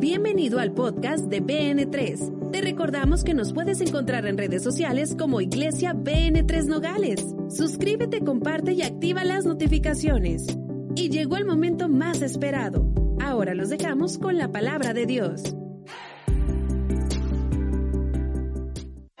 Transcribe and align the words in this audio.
Bienvenido 0.00 0.60
al 0.60 0.72
podcast 0.72 1.26
de 1.26 1.42
BN3. 1.42 2.50
Te 2.52 2.62
recordamos 2.62 3.22
que 3.22 3.34
nos 3.34 3.52
puedes 3.52 3.82
encontrar 3.82 4.24
en 4.24 4.38
redes 4.38 4.62
sociales 4.62 5.14
como 5.14 5.42
Iglesia 5.42 5.92
BN3 5.92 6.64
Nogales. 6.64 7.22
Suscríbete, 7.50 8.20
comparte 8.20 8.72
y 8.72 8.80
activa 8.80 9.24
las 9.24 9.44
notificaciones. 9.44 10.46
Y 10.96 11.10
llegó 11.10 11.36
el 11.36 11.44
momento 11.44 11.90
más 11.90 12.22
esperado. 12.22 12.90
Ahora 13.20 13.52
los 13.52 13.68
dejamos 13.68 14.16
con 14.16 14.38
la 14.38 14.50
palabra 14.50 14.94
de 14.94 15.04
Dios. 15.04 15.54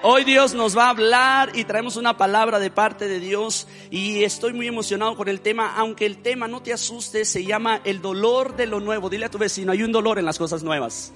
Hoy 0.02 0.24
Dios 0.24 0.54
nos 0.54 0.74
va 0.74 0.86
a 0.86 0.90
hablar 0.90 1.50
y 1.52 1.64
traemos 1.64 1.96
una 1.96 2.16
palabra 2.16 2.58
de 2.58 2.70
parte 2.70 3.06
de 3.06 3.20
Dios 3.20 3.68
y 3.90 4.24
estoy 4.24 4.54
muy 4.54 4.66
emocionado 4.66 5.14
con 5.14 5.28
el 5.28 5.42
tema, 5.42 5.74
aunque 5.76 6.06
el 6.06 6.22
tema 6.22 6.48
no 6.48 6.62
te 6.62 6.72
asuste, 6.72 7.26
se 7.26 7.44
llama 7.44 7.82
el 7.84 8.00
dolor 8.00 8.56
de 8.56 8.66
lo 8.66 8.80
nuevo. 8.80 9.10
Dile 9.10 9.26
a 9.26 9.30
tu 9.30 9.36
vecino, 9.36 9.72
hay 9.72 9.82
un 9.82 9.92
dolor 9.92 10.18
en 10.18 10.24
las 10.24 10.38
cosas 10.38 10.62
nuevas. 10.62 11.12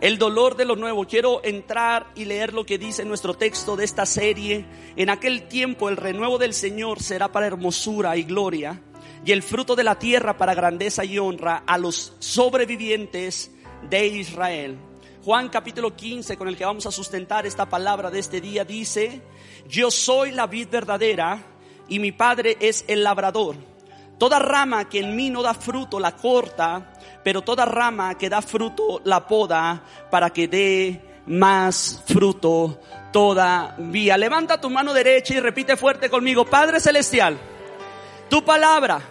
El 0.00 0.18
dolor 0.18 0.56
de 0.56 0.64
lo 0.64 0.74
nuevo. 0.74 1.06
Quiero 1.06 1.40
entrar 1.44 2.08
y 2.16 2.24
leer 2.24 2.52
lo 2.52 2.66
que 2.66 2.78
dice 2.78 3.04
nuestro 3.04 3.34
texto 3.34 3.76
de 3.76 3.84
esta 3.84 4.04
serie. 4.06 4.64
En 4.96 5.08
aquel 5.08 5.46
tiempo 5.46 5.88
el 5.88 5.96
renuevo 5.96 6.36
del 6.36 6.52
Señor 6.52 7.00
será 7.00 7.30
para 7.30 7.46
hermosura 7.46 8.16
y 8.16 8.24
gloria 8.24 8.82
y 9.24 9.30
el 9.30 9.44
fruto 9.44 9.76
de 9.76 9.84
la 9.84 10.00
tierra 10.00 10.36
para 10.36 10.54
grandeza 10.54 11.04
y 11.04 11.16
honra 11.20 11.62
a 11.64 11.78
los 11.78 12.14
sobrevivientes 12.18 13.52
de 13.88 14.06
Israel. 14.08 14.89
Juan 15.22 15.50
capítulo 15.50 15.94
15, 15.94 16.38
con 16.38 16.48
el 16.48 16.56
que 16.56 16.64
vamos 16.64 16.86
a 16.86 16.90
sustentar 16.90 17.44
esta 17.44 17.68
palabra 17.68 18.10
de 18.10 18.18
este 18.18 18.40
día, 18.40 18.64
dice, 18.64 19.20
yo 19.68 19.90
soy 19.90 20.30
la 20.30 20.46
vid 20.46 20.68
verdadera 20.70 21.38
y 21.88 21.98
mi 21.98 22.10
padre 22.10 22.56
es 22.58 22.86
el 22.88 23.04
labrador. 23.04 23.54
Toda 24.18 24.38
rama 24.38 24.88
que 24.88 25.00
en 25.00 25.14
mí 25.14 25.28
no 25.28 25.42
da 25.42 25.52
fruto 25.52 26.00
la 26.00 26.16
corta, 26.16 26.94
pero 27.22 27.42
toda 27.42 27.66
rama 27.66 28.16
que 28.16 28.30
da 28.30 28.40
fruto 28.40 29.02
la 29.04 29.26
poda 29.26 29.84
para 30.10 30.30
que 30.30 30.48
dé 30.48 31.20
más 31.26 32.02
fruto 32.06 32.80
todavía. 33.12 34.16
Levanta 34.16 34.58
tu 34.58 34.70
mano 34.70 34.94
derecha 34.94 35.34
y 35.34 35.40
repite 35.40 35.76
fuerte 35.76 36.08
conmigo, 36.08 36.46
Padre 36.46 36.80
Celestial, 36.80 37.36
tu 38.30 38.42
palabra 38.42 39.02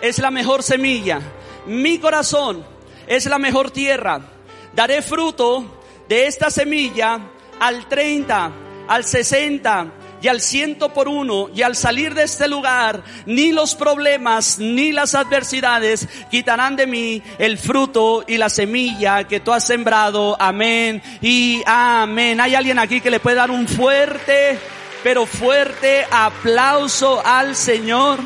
es 0.00 0.20
la 0.20 0.30
mejor 0.30 0.62
semilla, 0.62 1.20
mi 1.66 1.98
corazón 1.98 2.64
es 3.08 3.26
la 3.26 3.40
mejor 3.40 3.72
tierra 3.72 4.37
daré 4.74 5.02
fruto 5.02 5.80
de 6.08 6.26
esta 6.26 6.50
semilla 6.50 7.20
al 7.60 7.88
30, 7.88 8.52
al 8.88 9.04
60 9.04 9.92
y 10.20 10.28
al 10.28 10.40
ciento 10.40 10.92
por 10.92 11.08
uno 11.08 11.48
y 11.54 11.62
al 11.62 11.76
salir 11.76 12.14
de 12.14 12.24
este 12.24 12.48
lugar 12.48 13.02
ni 13.26 13.52
los 13.52 13.74
problemas 13.74 14.58
ni 14.58 14.92
las 14.92 15.14
adversidades 15.14 16.08
quitarán 16.30 16.76
de 16.76 16.86
mí 16.86 17.22
el 17.38 17.58
fruto 17.58 18.24
y 18.26 18.36
la 18.36 18.48
semilla 18.48 19.24
que 19.24 19.40
tú 19.40 19.52
has 19.52 19.66
sembrado. 19.66 20.36
Amén 20.40 21.02
y 21.20 21.62
amén. 21.66 22.40
Hay 22.40 22.54
alguien 22.54 22.78
aquí 22.78 23.00
que 23.00 23.10
le 23.10 23.20
puede 23.20 23.36
dar 23.36 23.50
un 23.50 23.68
fuerte, 23.68 24.58
pero 25.02 25.26
fuerte 25.26 26.04
aplauso 26.10 27.24
al 27.24 27.54
Señor. 27.54 28.18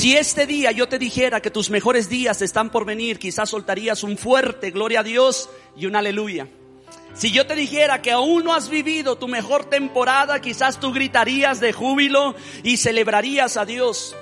Si 0.00 0.16
este 0.16 0.46
día 0.46 0.72
yo 0.72 0.88
te 0.88 0.98
dijera 0.98 1.42
que 1.42 1.50
tus 1.50 1.68
mejores 1.68 2.08
días 2.08 2.40
están 2.40 2.70
por 2.70 2.86
venir, 2.86 3.18
quizás 3.18 3.50
soltarías 3.50 4.02
un 4.02 4.16
fuerte 4.16 4.70
gloria 4.70 5.00
a 5.00 5.02
Dios 5.02 5.50
y 5.76 5.84
un 5.84 5.94
aleluya. 5.94 6.48
Si 7.12 7.30
yo 7.30 7.46
te 7.46 7.54
dijera 7.54 8.00
que 8.00 8.10
aún 8.10 8.44
no 8.44 8.54
has 8.54 8.70
vivido 8.70 9.16
tu 9.16 9.28
mejor 9.28 9.66
temporada, 9.66 10.40
quizás 10.40 10.80
tú 10.80 10.94
gritarías 10.94 11.60
de 11.60 11.74
júbilo 11.74 12.34
y 12.62 12.78
celebrarías 12.78 13.58
a 13.58 13.66
Dios. 13.66 14.16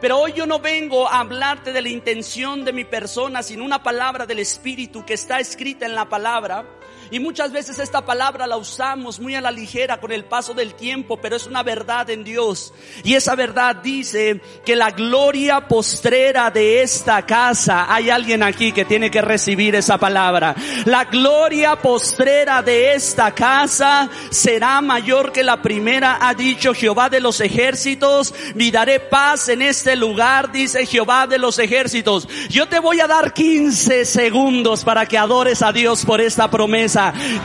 Pero 0.00 0.16
hoy 0.16 0.32
yo 0.32 0.46
no 0.46 0.60
vengo 0.60 1.06
a 1.06 1.20
hablarte 1.20 1.74
de 1.74 1.82
la 1.82 1.90
intención 1.90 2.64
de 2.64 2.72
mi 2.72 2.86
persona, 2.86 3.42
sino 3.42 3.66
una 3.66 3.82
palabra 3.82 4.24
del 4.24 4.38
Espíritu 4.38 5.04
que 5.04 5.12
está 5.12 5.40
escrita 5.40 5.84
en 5.84 5.94
la 5.94 6.08
palabra 6.08 6.64
y 7.10 7.20
muchas 7.20 7.52
veces 7.52 7.78
esta 7.78 8.04
palabra 8.04 8.46
la 8.46 8.56
usamos 8.56 9.18
muy 9.18 9.34
a 9.34 9.40
la 9.40 9.50
ligera 9.50 9.98
con 9.98 10.12
el 10.12 10.24
paso 10.24 10.54
del 10.54 10.74
tiempo, 10.74 11.16
pero 11.16 11.36
es 11.36 11.46
una 11.46 11.62
verdad 11.62 12.10
en 12.10 12.24
Dios. 12.24 12.72
Y 13.04 13.14
esa 13.14 13.34
verdad 13.34 13.76
dice 13.76 14.40
que 14.64 14.76
la 14.76 14.90
gloria 14.90 15.66
postrera 15.66 16.50
de 16.50 16.82
esta 16.82 17.24
casa, 17.24 17.92
hay 17.92 18.10
alguien 18.10 18.42
aquí 18.42 18.72
que 18.72 18.84
tiene 18.84 19.10
que 19.10 19.22
recibir 19.22 19.74
esa 19.74 19.98
palabra. 19.98 20.54
La 20.84 21.04
gloria 21.04 21.76
postrera 21.76 22.62
de 22.62 22.94
esta 22.94 23.34
casa 23.34 24.10
será 24.30 24.80
mayor 24.80 25.32
que 25.32 25.42
la 25.42 25.62
primera, 25.62 26.18
ha 26.20 26.34
dicho 26.34 26.74
Jehová 26.74 27.08
de 27.08 27.20
los 27.20 27.40
ejércitos. 27.40 28.34
Y 28.54 28.70
daré 28.70 29.00
paz 29.00 29.48
en 29.48 29.62
este 29.62 29.96
lugar, 29.96 30.52
dice 30.52 30.84
Jehová 30.84 31.26
de 31.26 31.38
los 31.38 31.58
ejércitos. 31.58 32.28
Yo 32.48 32.66
te 32.68 32.78
voy 32.78 33.00
a 33.00 33.06
dar 33.06 33.32
15 33.32 34.04
segundos 34.04 34.84
para 34.84 35.06
que 35.06 35.16
adores 35.16 35.62
a 35.62 35.72
Dios 35.72 36.04
por 36.04 36.20
esta 36.20 36.50
promesa. 36.50 36.97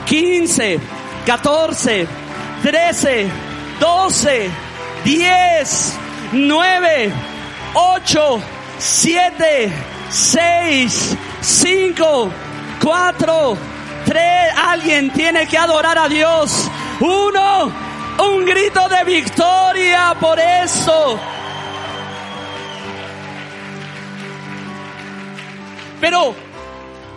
15, 0.05 0.79
14, 1.25 2.07
13, 2.63 3.27
12, 3.79 4.49
10, 5.05 5.93
9, 6.33 7.13
8, 7.73 8.41
7, 8.79 9.71
6, 10.09 11.17
5, 11.41 12.31
4, 12.81 13.57
3. 14.05 14.23
Alguien 14.67 15.11
tiene 15.11 15.47
que 15.47 15.57
adorar 15.57 15.97
a 15.97 16.09
Dios. 16.09 16.69
Uno, 16.99 17.71
un 18.19 18.45
grito 18.45 18.87
de 18.89 19.03
victoria 19.03 20.15
por 20.19 20.39
eso. 20.39 21.19
Pero 26.01 26.35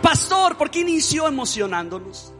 Pastor, 0.07 0.55
¿por 0.57 0.71
qué 0.71 0.79
inició 0.79 1.27
emocionándonos? 1.27 2.31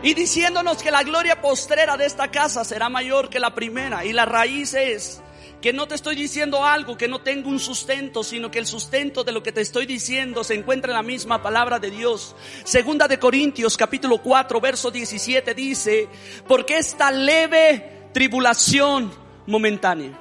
Y 0.00 0.14
diciéndonos 0.14 0.80
que 0.80 0.92
la 0.92 1.02
gloria 1.02 1.40
postrera 1.40 1.96
de 1.96 2.06
esta 2.06 2.30
casa 2.30 2.62
será 2.62 2.88
mayor 2.88 3.28
que 3.28 3.40
la 3.40 3.52
primera. 3.52 4.04
Y 4.04 4.12
la 4.12 4.24
raíz 4.24 4.74
es 4.74 5.20
que 5.60 5.72
no 5.72 5.88
te 5.88 5.96
estoy 5.96 6.14
diciendo 6.14 6.64
algo 6.64 6.96
que 6.96 7.08
no 7.08 7.20
tenga 7.20 7.48
un 7.48 7.58
sustento, 7.58 8.22
sino 8.22 8.52
que 8.52 8.60
el 8.60 8.66
sustento 8.68 9.24
de 9.24 9.32
lo 9.32 9.42
que 9.42 9.50
te 9.50 9.60
estoy 9.60 9.86
diciendo 9.86 10.44
se 10.44 10.54
encuentra 10.54 10.92
en 10.92 10.98
la 10.98 11.02
misma 11.02 11.42
palabra 11.42 11.80
de 11.80 11.90
Dios. 11.90 12.36
Segunda 12.62 13.08
de 13.08 13.18
Corintios 13.18 13.76
capítulo 13.76 14.18
4 14.18 14.60
verso 14.60 14.92
17 14.92 15.54
dice, 15.54 16.08
porque 16.46 16.78
esta 16.78 17.10
leve 17.10 18.10
tribulación 18.12 19.12
momentánea, 19.48 20.16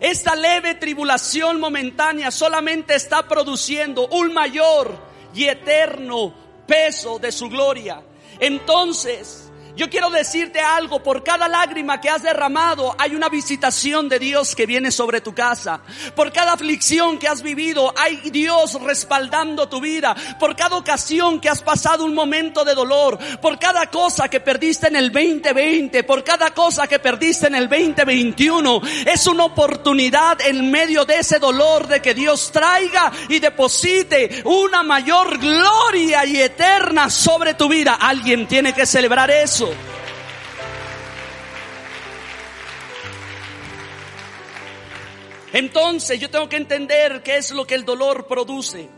esta 0.00 0.34
leve 0.34 0.76
tribulación 0.76 1.60
momentánea 1.60 2.30
solamente 2.30 2.94
está 2.94 3.28
produciendo 3.28 4.08
un 4.08 4.32
mayor 4.32 5.11
y 5.34 5.44
eterno 5.44 6.32
peso 6.66 7.18
de 7.18 7.32
su 7.32 7.48
gloria. 7.48 8.02
Entonces, 8.38 9.51
yo 9.74 9.88
quiero 9.88 10.10
decirte 10.10 10.60
algo, 10.60 11.02
por 11.02 11.24
cada 11.24 11.48
lágrima 11.48 12.00
que 12.00 12.10
has 12.10 12.22
derramado 12.22 12.94
hay 12.98 13.14
una 13.14 13.30
visitación 13.30 14.08
de 14.08 14.18
Dios 14.18 14.54
que 14.54 14.66
viene 14.66 14.90
sobre 14.90 15.22
tu 15.22 15.34
casa. 15.34 15.80
Por 16.14 16.30
cada 16.30 16.52
aflicción 16.52 17.18
que 17.18 17.26
has 17.26 17.42
vivido 17.42 17.92
hay 17.96 18.30
Dios 18.30 18.80
respaldando 18.82 19.68
tu 19.68 19.80
vida. 19.80 20.14
Por 20.38 20.54
cada 20.56 20.76
ocasión 20.76 21.40
que 21.40 21.48
has 21.48 21.62
pasado 21.62 22.04
un 22.04 22.14
momento 22.14 22.64
de 22.64 22.74
dolor, 22.74 23.18
por 23.40 23.58
cada 23.58 23.86
cosa 23.86 24.28
que 24.28 24.40
perdiste 24.40 24.88
en 24.88 24.96
el 24.96 25.10
2020, 25.10 26.04
por 26.04 26.22
cada 26.22 26.50
cosa 26.50 26.86
que 26.86 26.98
perdiste 26.98 27.46
en 27.46 27.54
el 27.54 27.68
2021, 27.68 28.82
es 29.06 29.26
una 29.26 29.44
oportunidad 29.44 30.40
en 30.42 30.70
medio 30.70 31.06
de 31.06 31.18
ese 31.18 31.38
dolor 31.38 31.86
de 31.86 32.02
que 32.02 32.12
Dios 32.12 32.50
traiga 32.52 33.10
y 33.28 33.38
deposite 33.38 34.42
una 34.44 34.82
mayor 34.82 35.38
gloria 35.38 36.26
y 36.26 36.40
eterna 36.42 37.08
sobre 37.08 37.54
tu 37.54 37.68
vida. 37.68 37.94
Alguien 37.94 38.46
tiene 38.46 38.74
que 38.74 38.84
celebrar 38.84 39.30
eso. 39.30 39.61
Entonces 45.52 46.18
yo 46.18 46.30
tengo 46.30 46.48
que 46.48 46.56
entender 46.56 47.22
qué 47.22 47.36
es 47.36 47.50
lo 47.50 47.66
que 47.66 47.74
el 47.74 47.84
dolor 47.84 48.26
produce. 48.26 48.88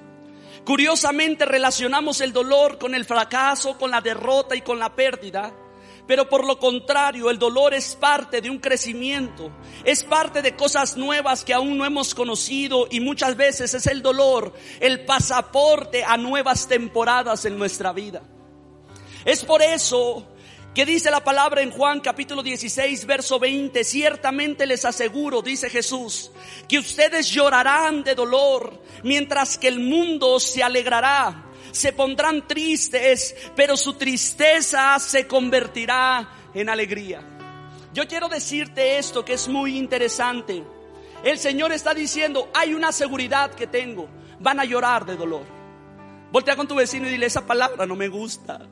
Curiosamente 0.65 1.45
relacionamos 1.45 2.21
el 2.21 2.33
dolor 2.33 2.79
con 2.79 2.95
el 2.95 3.05
fracaso, 3.05 3.77
con 3.77 3.91
la 3.91 4.01
derrota 4.01 4.55
y 4.55 4.63
con 4.63 4.79
la 4.79 4.95
pérdida. 4.95 5.53
Pero 6.07 6.29
por 6.29 6.47
lo 6.47 6.59
contrario, 6.59 7.31
el 7.31 7.39
dolor 7.39 7.75
es 7.75 7.97
parte 7.97 8.43
de 8.43 8.51
un 8.51 8.59
crecimiento, 8.59 9.51
es 9.85 10.05
parte 10.05 10.43
de 10.43 10.55
cosas 10.55 10.99
nuevas 10.99 11.45
que 11.45 11.55
aún 11.55 11.79
no 11.79 11.87
hemos 11.87 12.15
conocido 12.15 12.87
y 12.91 13.01
muchas 13.01 13.37
veces 13.37 13.73
es 13.73 13.87
el 13.87 14.03
dolor 14.03 14.53
el 14.81 15.07
pasaporte 15.07 16.05
a 16.05 16.19
nuevas 16.19 16.69
temporadas 16.69 17.47
en 17.47 17.59
nuestra 17.59 17.93
vida. 17.93 18.23
Es 19.25 19.45
por 19.45 19.63
eso 19.63 20.34
¿Qué 20.75 20.85
dice 20.85 21.09
la 21.09 21.23
palabra 21.23 21.63
en 21.63 21.71
Juan 21.71 22.01
capítulo 22.01 22.43
16, 22.43 23.07
verso 23.07 23.39
20? 23.39 23.85
Ciertamente 23.85 24.67
les 24.67 24.85
aseguro, 24.85 25.41
dice 25.41 25.71
Jesús, 25.71 26.33
que 26.69 26.81
ustedes 26.81 27.31
llorarán 27.31 28.03
de 28.03 28.17
dolor, 28.17 28.83
mientras 29.05 29.57
que 29.57 29.69
el 29.69 29.79
mundo 29.79 30.41
se 30.41 30.65
alegrará. 30.65 31.45
Se 31.71 31.93
pondrán 31.93 32.49
tristes, 32.49 33.37
pero 33.55 33.77
su 33.77 33.93
tristeza 33.93 34.99
se 34.99 35.29
convertirá 35.29 36.29
en 36.53 36.69
alegría. 36.69 37.23
Yo 37.93 38.09
quiero 38.09 38.29
decirte 38.29 38.99
esto 38.99 39.25
que 39.25 39.35
es 39.35 39.47
muy 39.47 39.79
interesante. 39.79 40.65
el 41.23 41.39
Señor 41.39 41.71
está 41.71 41.95
diciendo, 41.95 42.51
hay 42.53 42.75
una 42.75 42.91
seguridad 42.91 43.53
que 43.55 43.69
tengo. 43.69 44.09
Van 44.41 44.59
a 44.59 44.65
llorar 44.65 45.07
de 45.07 45.15
dolor. 45.15 45.47
Voltea 46.33 46.57
con 46.57 46.67
tu 46.67 46.75
vecino 46.75 47.07
y 47.07 47.11
dile, 47.11 47.27
esa 47.27 47.47
palabra 47.47 47.87
no 47.87 47.95
me 47.95 48.09
gusta. 48.09 48.67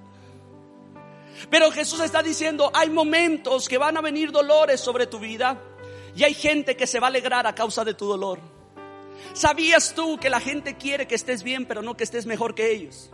Pero 1.50 1.70
Jesús 1.70 2.00
está 2.00 2.22
diciendo, 2.22 2.70
hay 2.74 2.90
momentos 2.90 3.68
que 3.68 3.78
van 3.78 3.96
a 3.96 4.00
venir 4.00 4.30
dolores 4.32 4.80
sobre 4.80 5.06
tu 5.06 5.18
vida 5.18 5.60
y 6.14 6.24
hay 6.24 6.34
gente 6.34 6.76
que 6.76 6.86
se 6.86 7.00
va 7.00 7.06
a 7.06 7.10
alegrar 7.10 7.46
a 7.46 7.54
causa 7.54 7.84
de 7.84 7.94
tu 7.94 8.06
dolor. 8.06 8.38
¿Sabías 9.34 9.94
tú 9.94 10.18
que 10.18 10.30
la 10.30 10.40
gente 10.40 10.76
quiere 10.76 11.06
que 11.06 11.14
estés 11.14 11.42
bien, 11.42 11.66
pero 11.66 11.82
no 11.82 11.96
que 11.96 12.04
estés 12.04 12.26
mejor 12.26 12.54
que 12.54 12.72
ellos? 12.72 13.10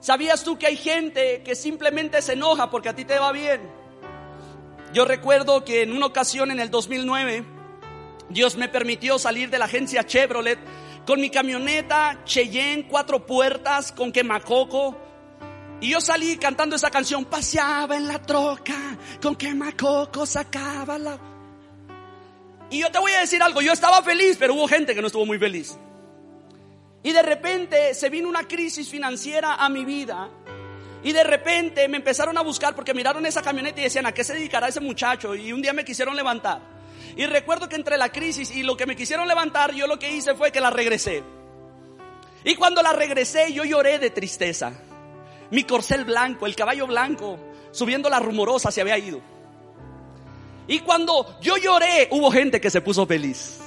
¿Sabías 0.00 0.44
tú 0.44 0.58
que 0.58 0.66
hay 0.66 0.76
gente 0.76 1.42
que 1.44 1.54
simplemente 1.54 2.22
se 2.22 2.32
enoja 2.32 2.70
porque 2.70 2.88
a 2.88 2.94
ti 2.94 3.04
te 3.04 3.18
va 3.18 3.32
bien? 3.32 3.60
Yo 4.92 5.04
recuerdo 5.04 5.64
que 5.64 5.82
en 5.82 5.92
una 5.92 6.06
ocasión 6.06 6.50
en 6.50 6.60
el 6.60 6.70
2009, 6.70 7.44
Dios 8.28 8.56
me 8.56 8.68
permitió 8.68 9.18
salir 9.18 9.48
de 9.50 9.58
la 9.58 9.64
agencia 9.66 10.04
Chevrolet 10.04 10.58
con 11.06 11.20
mi 11.20 11.30
camioneta 11.30 12.20
Cheyenne, 12.24 12.86
cuatro 12.88 13.26
puertas, 13.26 13.92
con 13.92 14.12
quemacoco. 14.12 14.96
Y 15.82 15.88
yo 15.88 16.00
salí 16.00 16.36
cantando 16.36 16.76
esa 16.76 16.92
canción, 16.92 17.24
paseaba 17.24 17.96
en 17.96 18.06
la 18.06 18.22
troca, 18.22 18.96
con 19.20 19.34
quemacoco 19.34 20.24
sacaba 20.24 20.96
la... 20.96 21.18
Y 22.70 22.78
yo 22.78 22.90
te 22.92 23.00
voy 23.00 23.10
a 23.10 23.18
decir 23.18 23.42
algo, 23.42 23.60
yo 23.60 23.72
estaba 23.72 24.00
feliz, 24.00 24.36
pero 24.38 24.54
hubo 24.54 24.68
gente 24.68 24.94
que 24.94 25.00
no 25.00 25.08
estuvo 25.08 25.26
muy 25.26 25.40
feliz. 25.40 25.76
Y 27.02 27.10
de 27.10 27.20
repente 27.22 27.94
se 27.94 28.10
vino 28.10 28.28
una 28.28 28.46
crisis 28.46 28.88
financiera 28.88 29.56
a 29.56 29.68
mi 29.68 29.84
vida 29.84 30.30
y 31.02 31.10
de 31.10 31.24
repente 31.24 31.88
me 31.88 31.96
empezaron 31.96 32.38
a 32.38 32.42
buscar 32.42 32.76
porque 32.76 32.94
miraron 32.94 33.26
esa 33.26 33.42
camioneta 33.42 33.80
y 33.80 33.84
decían, 33.84 34.06
¿a 34.06 34.12
qué 34.12 34.22
se 34.22 34.34
dedicará 34.34 34.68
ese 34.68 34.78
muchacho? 34.78 35.34
Y 35.34 35.52
un 35.52 35.62
día 35.62 35.72
me 35.72 35.84
quisieron 35.84 36.14
levantar. 36.14 36.60
Y 37.16 37.26
recuerdo 37.26 37.68
que 37.68 37.74
entre 37.74 37.98
la 37.98 38.12
crisis 38.12 38.54
y 38.54 38.62
lo 38.62 38.76
que 38.76 38.86
me 38.86 38.94
quisieron 38.94 39.26
levantar, 39.26 39.74
yo 39.74 39.88
lo 39.88 39.98
que 39.98 40.12
hice 40.12 40.36
fue 40.36 40.52
que 40.52 40.60
la 40.60 40.70
regresé. 40.70 41.24
Y 42.44 42.54
cuando 42.54 42.82
la 42.82 42.92
regresé, 42.92 43.52
yo 43.52 43.64
lloré 43.64 43.98
de 43.98 44.10
tristeza. 44.10 44.74
Mi 45.52 45.64
corcel 45.64 46.04
blanco, 46.04 46.46
el 46.46 46.56
caballo 46.56 46.86
blanco, 46.86 47.38
subiendo 47.70 48.08
la 48.10 48.18
rumorosa, 48.18 48.70
se 48.72 48.80
había 48.80 48.98
ido. 48.98 49.20
Y 50.66 50.80
cuando 50.80 51.38
yo 51.40 51.56
lloré, 51.58 52.08
hubo 52.10 52.30
gente 52.30 52.60
que 52.60 52.70
se 52.70 52.80
puso 52.80 53.06
feliz. 53.06 53.61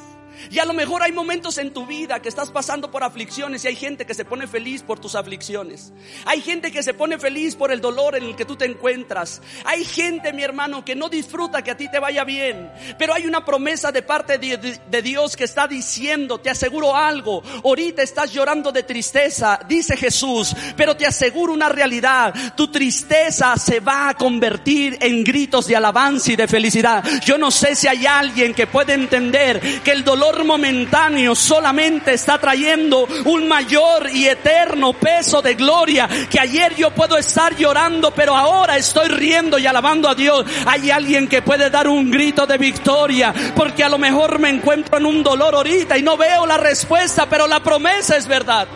Y 0.52 0.60
a 0.60 0.66
lo 0.66 0.74
mejor 0.74 1.04
hay 1.04 1.12
momentos 1.12 1.58
en 1.58 1.72
tu 1.72 1.86
vida 1.86 2.22
que 2.22 2.30
estás 2.30 2.52
pasando 2.52 2.92
por 2.92 3.04
aflicciones 3.04 3.64
y 3.66 3.68
hay 3.68 3.76
gente 3.76 4.06
que 4.06 4.14
se 4.14 4.26
pone 4.26 4.48
feliz 4.48 4.84
por 4.84 5.00
tus 5.00 5.16
aflicciones. 5.16 5.94
Hay 6.26 6.42
gente 6.42 6.72
que 6.72 6.84
se 6.84 6.94
pone 6.94 7.18
feliz 7.18 7.56
por 7.56 7.72
el 7.72 7.82
dolor 7.82 8.16
en 8.16 8.24
el 8.24 8.36
que 8.36 8.46
tú 8.46 8.56
te 8.56 8.66
encuentras. 8.66 9.42
Hay 9.66 9.84
gente, 9.84 10.34
mi 10.34 10.44
hermano, 10.44 10.84
que 10.84 10.96
no 10.96 11.10
disfruta 11.10 11.64
que 11.64 11.72
a 11.72 11.78
ti 11.78 11.90
te 11.90 12.00
vaya 12.00 12.24
bien. 12.24 12.72
Pero 12.98 13.14
hay 13.14 13.26
una 13.26 13.44
promesa 13.44 13.92
de 13.92 14.02
parte 14.02 14.38
de, 14.38 15.02
Dios 15.02 15.36
que 15.36 15.44
está 15.44 15.68
diciendo, 15.68 16.40
te 16.40 16.50
aseguro 16.50 16.96
algo, 16.96 17.44
ahorita 17.64 18.02
estás 18.02 18.32
llorando 18.32 18.72
de 18.72 18.84
tristeza, 18.84 19.60
dice 19.68 19.96
Jesús, 19.98 20.56
pero 20.76 20.96
te 20.96 21.06
aseguro 21.06 21.54
una 21.54 21.70
realidad, 21.70 22.34
tu 22.56 22.72
tristeza 22.72 23.56
se 23.58 23.82
va 23.82 24.10
a 24.10 24.14
convertir 24.16 24.98
en 25.02 25.24
gritos 25.24 25.68
de 25.68 25.76
alabanza 25.76 26.32
y 26.32 26.36
de 26.36 26.48
felicidad. 26.48 27.04
Yo 27.24 27.38
no 27.38 27.52
sé 27.52 27.76
si 27.76 27.88
hay 27.88 28.06
alguien 28.06 28.54
que 28.54 28.68
puede 28.68 28.94
entender 28.94 29.62
que 29.84 29.92
el 29.92 30.04
dolor 30.04 30.25
momentáneo 30.44 31.36
solamente 31.36 32.14
está 32.14 32.40
trayendo 32.40 33.08
un 33.26 33.48
mayor 33.48 34.10
y 34.12 34.28
eterno 34.28 34.94
peso 34.94 35.42
de 35.42 35.56
gloria 35.56 36.10
que 36.30 36.40
ayer 36.40 36.76
yo 36.76 36.92
puedo 36.92 37.18
estar 37.18 37.56
llorando, 37.56 38.12
pero 38.12 38.36
ahora 38.36 38.78
estoy 38.78 39.10
riendo 39.10 39.60
y 39.60 39.68
alabando 39.68 40.10
a 40.10 40.16
Dios. 40.16 40.46
Hay 40.66 40.90
alguien 40.90 41.28
que 41.28 41.42
puede 41.42 41.70
dar 41.70 41.88
un 41.88 42.10
grito 42.10 42.46
de 42.46 42.58
victoria, 42.58 43.34
porque 43.56 43.84
a 43.84 43.90
lo 43.90 43.98
mejor 43.98 44.40
me 44.40 44.50
encuentro 44.50 44.98
en 44.98 45.06
un 45.06 45.24
dolor 45.24 45.56
ahorita 45.56 45.98
y 45.98 46.02
no 46.02 46.18
veo 46.18 46.46
la 46.46 46.58
respuesta, 46.58 47.28
pero 47.30 47.48
la 47.48 47.62
promesa 47.62 48.18
es 48.18 48.28
verdad. 48.28 48.68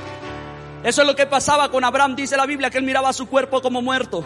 Eso 0.83 1.01
es 1.01 1.07
lo 1.07 1.15
que 1.15 1.25
pasaba 1.25 1.69
con 1.69 1.83
Abraham. 1.83 2.15
Dice 2.15 2.37
la 2.37 2.45
Biblia 2.45 2.69
que 2.69 2.77
él 2.77 2.85
miraba 2.85 3.11
su 3.11 3.27
cuerpo 3.27 3.61
como 3.61 3.81
muerto. 3.81 4.23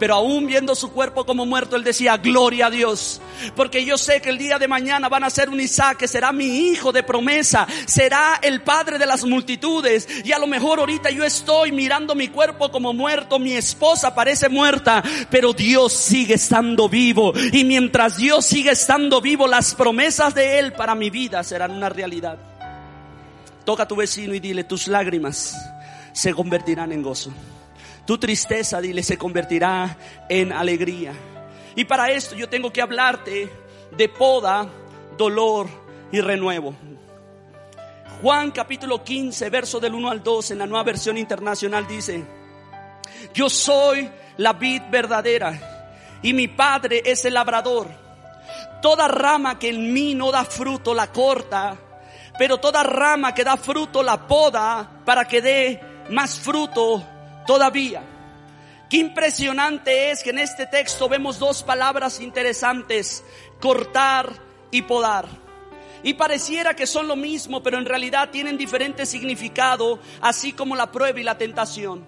Pero 0.00 0.14
aún 0.14 0.46
viendo 0.46 0.74
su 0.74 0.90
cuerpo 0.90 1.24
como 1.24 1.46
muerto, 1.46 1.76
él 1.76 1.84
decía, 1.84 2.16
gloria 2.16 2.66
a 2.66 2.70
Dios. 2.70 3.20
Porque 3.54 3.84
yo 3.84 3.96
sé 3.96 4.20
que 4.20 4.30
el 4.30 4.38
día 4.38 4.58
de 4.58 4.66
mañana 4.66 5.08
van 5.08 5.22
a 5.22 5.30
ser 5.30 5.50
un 5.50 5.60
Isaac 5.60 5.98
que 5.98 6.08
será 6.08 6.32
mi 6.32 6.46
hijo 6.70 6.90
de 6.90 7.02
promesa. 7.02 7.68
Será 7.86 8.40
el 8.42 8.62
padre 8.62 8.98
de 8.98 9.04
las 9.04 9.24
multitudes. 9.24 10.08
Y 10.24 10.32
a 10.32 10.38
lo 10.38 10.46
mejor 10.46 10.80
ahorita 10.80 11.10
yo 11.10 11.22
estoy 11.22 11.70
mirando 11.70 12.14
mi 12.14 12.28
cuerpo 12.28 12.72
como 12.72 12.92
muerto. 12.92 13.38
Mi 13.38 13.52
esposa 13.52 14.14
parece 14.14 14.48
muerta. 14.48 15.04
Pero 15.30 15.52
Dios 15.52 15.92
sigue 15.92 16.34
estando 16.34 16.88
vivo. 16.88 17.32
Y 17.52 17.64
mientras 17.64 18.16
Dios 18.16 18.46
sigue 18.46 18.70
estando 18.70 19.20
vivo, 19.20 19.46
las 19.46 19.74
promesas 19.74 20.34
de 20.34 20.58
Él 20.58 20.72
para 20.72 20.94
mi 20.94 21.10
vida 21.10 21.44
serán 21.44 21.72
una 21.72 21.90
realidad. 21.90 22.38
Toca 23.64 23.82
a 23.82 23.88
tu 23.88 23.96
vecino 23.96 24.34
y 24.34 24.40
dile 24.40 24.64
tus 24.64 24.88
lágrimas 24.88 25.54
se 26.12 26.34
convertirán 26.34 26.92
en 26.92 27.02
gozo. 27.02 27.32
Tu 28.06 28.18
tristeza, 28.18 28.80
dile, 28.80 29.02
se 29.02 29.18
convertirá 29.18 29.96
en 30.28 30.52
alegría. 30.52 31.12
Y 31.76 31.84
para 31.84 32.10
esto 32.10 32.34
yo 32.34 32.48
tengo 32.48 32.72
que 32.72 32.82
hablarte 32.82 33.48
de 33.96 34.08
poda, 34.08 34.68
dolor 35.16 35.68
y 36.10 36.20
renuevo. 36.20 36.74
Juan 38.22 38.50
capítulo 38.50 39.02
15, 39.02 39.48
verso 39.48 39.80
del 39.80 39.94
1 39.94 40.10
al 40.10 40.22
2 40.22 40.50
en 40.50 40.58
la 40.58 40.66
nueva 40.66 40.84
versión 40.84 41.16
internacional 41.16 41.86
dice, 41.86 42.22
yo 43.32 43.48
soy 43.48 44.10
la 44.36 44.52
vid 44.52 44.82
verdadera 44.90 46.18
y 46.22 46.32
mi 46.32 46.48
padre 46.48 47.02
es 47.04 47.24
el 47.24 47.34
labrador. 47.34 47.88
Toda 48.82 49.08
rama 49.08 49.58
que 49.58 49.70
en 49.70 49.92
mí 49.92 50.14
no 50.14 50.30
da 50.30 50.44
fruto 50.44 50.94
la 50.94 51.12
corta, 51.12 51.76
pero 52.38 52.58
toda 52.58 52.82
rama 52.82 53.34
que 53.34 53.44
da 53.44 53.56
fruto 53.56 54.02
la 54.02 54.26
poda 54.26 55.02
para 55.04 55.26
que 55.26 55.40
dé 55.40 55.80
más 56.10 56.38
fruto 56.38 57.02
todavía. 57.50 58.00
Qué 58.88 58.98
impresionante 58.98 60.12
es 60.12 60.22
que 60.22 60.30
en 60.30 60.38
este 60.38 60.66
texto 60.66 61.08
vemos 61.08 61.40
dos 61.40 61.64
palabras 61.64 62.20
interesantes, 62.20 63.24
cortar 63.60 64.34
y 64.70 64.82
podar. 64.82 65.26
Y 66.04 66.14
pareciera 66.14 66.76
que 66.76 66.86
son 66.86 67.08
lo 67.08 67.16
mismo, 67.16 67.60
pero 67.60 67.76
en 67.78 67.86
realidad 67.86 68.30
tienen 68.30 68.56
diferente 68.56 69.04
significado, 69.04 69.98
así 70.20 70.52
como 70.52 70.76
la 70.76 70.92
prueba 70.92 71.18
y 71.18 71.24
la 71.24 71.38
tentación. 71.38 72.06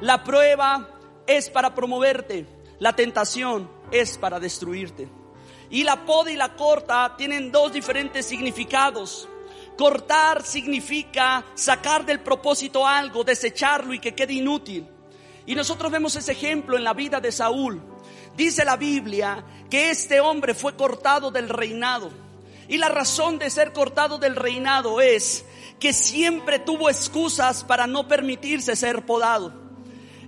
La 0.00 0.22
prueba 0.22 0.88
es 1.26 1.50
para 1.50 1.74
promoverte, 1.74 2.46
la 2.78 2.94
tentación 2.94 3.68
es 3.90 4.16
para 4.16 4.38
destruirte. 4.38 5.08
Y 5.70 5.82
la 5.82 6.04
poda 6.04 6.30
y 6.30 6.36
la 6.36 6.54
corta 6.54 7.16
tienen 7.18 7.50
dos 7.50 7.72
diferentes 7.72 8.26
significados. 8.26 9.28
Cortar 9.76 10.44
significa 10.44 11.44
sacar 11.54 12.06
del 12.06 12.20
propósito 12.20 12.86
algo, 12.86 13.24
desecharlo 13.24 13.92
y 13.92 13.98
que 13.98 14.14
quede 14.14 14.34
inútil. 14.34 14.86
Y 15.46 15.54
nosotros 15.54 15.90
vemos 15.90 16.14
ese 16.16 16.32
ejemplo 16.32 16.76
en 16.76 16.84
la 16.84 16.94
vida 16.94 17.20
de 17.20 17.32
Saúl. 17.32 17.82
Dice 18.36 18.64
la 18.64 18.76
Biblia 18.76 19.44
que 19.68 19.90
este 19.90 20.20
hombre 20.20 20.54
fue 20.54 20.76
cortado 20.76 21.30
del 21.30 21.48
reinado. 21.48 22.10
Y 22.68 22.78
la 22.78 22.88
razón 22.88 23.38
de 23.38 23.50
ser 23.50 23.72
cortado 23.72 24.18
del 24.18 24.36
reinado 24.36 25.00
es 25.00 25.44
que 25.78 25.92
siempre 25.92 26.58
tuvo 26.58 26.88
excusas 26.88 27.64
para 27.64 27.86
no 27.86 28.08
permitirse 28.08 28.74
ser 28.76 29.04
podado. 29.04 29.52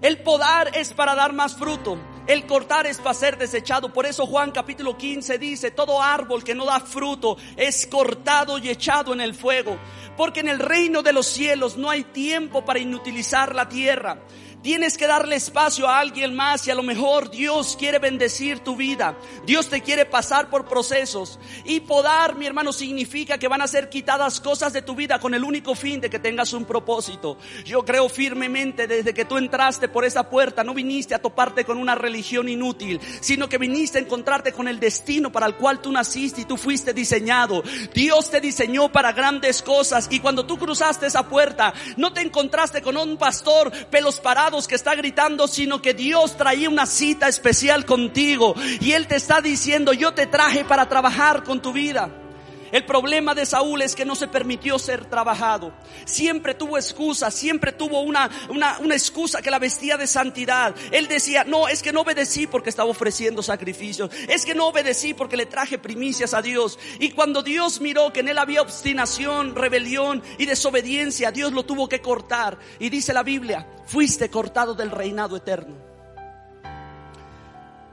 El 0.02 0.18
podar 0.18 0.76
es 0.76 0.92
para 0.92 1.14
dar 1.14 1.32
más 1.32 1.56
fruto. 1.56 1.98
El 2.26 2.44
cortar 2.44 2.86
es 2.86 2.98
para 2.98 3.14
ser 3.14 3.38
desechado. 3.38 3.92
Por 3.92 4.04
eso 4.04 4.26
Juan 4.26 4.50
capítulo 4.50 4.98
15 4.98 5.38
dice, 5.38 5.70
todo 5.70 6.02
árbol 6.02 6.42
que 6.42 6.56
no 6.56 6.64
da 6.64 6.80
fruto 6.80 7.36
es 7.56 7.86
cortado 7.86 8.58
y 8.58 8.68
echado 8.68 9.12
en 9.12 9.20
el 9.20 9.32
fuego. 9.34 9.78
Porque 10.16 10.40
en 10.40 10.48
el 10.48 10.58
reino 10.58 11.02
de 11.02 11.12
los 11.12 11.26
cielos 11.26 11.76
no 11.76 11.88
hay 11.88 12.02
tiempo 12.02 12.64
para 12.64 12.80
inutilizar 12.80 13.54
la 13.54 13.68
tierra. 13.68 14.18
Tienes 14.66 14.98
que 14.98 15.06
darle 15.06 15.36
espacio 15.36 15.88
a 15.88 16.00
alguien 16.00 16.34
más 16.34 16.66
y 16.66 16.72
a 16.72 16.74
lo 16.74 16.82
mejor 16.82 17.30
Dios 17.30 17.76
quiere 17.78 18.00
bendecir 18.00 18.58
tu 18.58 18.74
vida. 18.74 19.16
Dios 19.44 19.68
te 19.68 19.80
quiere 19.80 20.06
pasar 20.06 20.50
por 20.50 20.66
procesos. 20.66 21.38
Y 21.64 21.78
podar, 21.78 22.34
mi 22.34 22.46
hermano, 22.46 22.72
significa 22.72 23.38
que 23.38 23.46
van 23.46 23.62
a 23.62 23.68
ser 23.68 23.88
quitadas 23.88 24.40
cosas 24.40 24.72
de 24.72 24.82
tu 24.82 24.96
vida 24.96 25.20
con 25.20 25.34
el 25.34 25.44
único 25.44 25.76
fin 25.76 26.00
de 26.00 26.10
que 26.10 26.18
tengas 26.18 26.52
un 26.52 26.64
propósito. 26.64 27.38
Yo 27.64 27.84
creo 27.84 28.08
firmemente 28.08 28.88
desde 28.88 29.14
que 29.14 29.24
tú 29.24 29.38
entraste 29.38 29.86
por 29.86 30.04
esa 30.04 30.28
puerta, 30.28 30.64
no 30.64 30.74
viniste 30.74 31.14
a 31.14 31.22
toparte 31.22 31.64
con 31.64 31.78
una 31.78 31.94
religión 31.94 32.48
inútil, 32.48 33.00
sino 33.20 33.48
que 33.48 33.58
viniste 33.58 33.98
a 33.98 34.02
encontrarte 34.02 34.52
con 34.52 34.66
el 34.66 34.80
destino 34.80 35.30
para 35.30 35.46
el 35.46 35.54
cual 35.54 35.80
tú 35.80 35.92
naciste 35.92 36.40
y 36.40 36.44
tú 36.44 36.56
fuiste 36.56 36.92
diseñado. 36.92 37.62
Dios 37.94 38.32
te 38.32 38.40
diseñó 38.40 38.90
para 38.90 39.12
grandes 39.12 39.62
cosas 39.62 40.08
y 40.10 40.18
cuando 40.18 40.44
tú 40.44 40.58
cruzaste 40.58 41.06
esa 41.06 41.28
puerta, 41.28 41.72
no 41.96 42.12
te 42.12 42.22
encontraste 42.22 42.82
con 42.82 42.96
un 42.96 43.16
pastor 43.16 43.70
pelos 43.90 44.18
parados 44.18 44.55
que 44.64 44.74
está 44.74 44.94
gritando, 44.94 45.46
sino 45.48 45.82
que 45.82 45.92
Dios 45.92 46.36
traía 46.36 46.70
una 46.70 46.86
cita 46.86 47.28
especial 47.28 47.84
contigo 47.84 48.54
y 48.80 48.92
Él 48.92 49.06
te 49.06 49.16
está 49.16 49.42
diciendo, 49.42 49.92
yo 49.92 50.14
te 50.14 50.26
traje 50.26 50.64
para 50.64 50.88
trabajar 50.88 51.44
con 51.44 51.60
tu 51.60 51.72
vida. 51.72 52.25
El 52.72 52.84
problema 52.84 53.34
de 53.34 53.46
Saúl 53.46 53.82
es 53.82 53.94
que 53.94 54.04
no 54.04 54.14
se 54.14 54.28
permitió 54.28 54.78
ser 54.78 55.04
trabajado. 55.04 55.72
Siempre 56.04 56.54
tuvo 56.54 56.76
excusas, 56.76 57.34
siempre 57.34 57.72
tuvo 57.72 58.00
una, 58.00 58.30
una, 58.48 58.78
una, 58.80 58.94
excusa 58.94 59.42
que 59.42 59.50
la 59.50 59.58
vestía 59.58 59.96
de 59.96 60.06
santidad. 60.06 60.74
Él 60.90 61.08
decía, 61.08 61.44
no, 61.44 61.68
es 61.68 61.82
que 61.82 61.92
no 61.92 62.00
obedecí 62.00 62.46
porque 62.46 62.70
estaba 62.70 62.90
ofreciendo 62.90 63.42
sacrificios. 63.42 64.10
Es 64.28 64.44
que 64.44 64.54
no 64.54 64.68
obedecí 64.68 65.14
porque 65.14 65.36
le 65.36 65.46
traje 65.46 65.78
primicias 65.78 66.34
a 66.34 66.42
Dios. 66.42 66.78
Y 66.98 67.10
cuando 67.10 67.42
Dios 67.42 67.80
miró 67.80 68.12
que 68.12 68.20
en 68.20 68.28
él 68.28 68.38
había 68.38 68.62
obstinación, 68.62 69.54
rebelión 69.54 70.22
y 70.38 70.46
desobediencia, 70.46 71.30
Dios 71.30 71.52
lo 71.52 71.64
tuvo 71.64 71.88
que 71.88 72.00
cortar. 72.00 72.58
Y 72.78 72.88
dice 72.88 73.12
la 73.12 73.22
Biblia, 73.22 73.66
fuiste 73.86 74.30
cortado 74.30 74.74
del 74.74 74.90
reinado 74.90 75.36
eterno. 75.36 75.95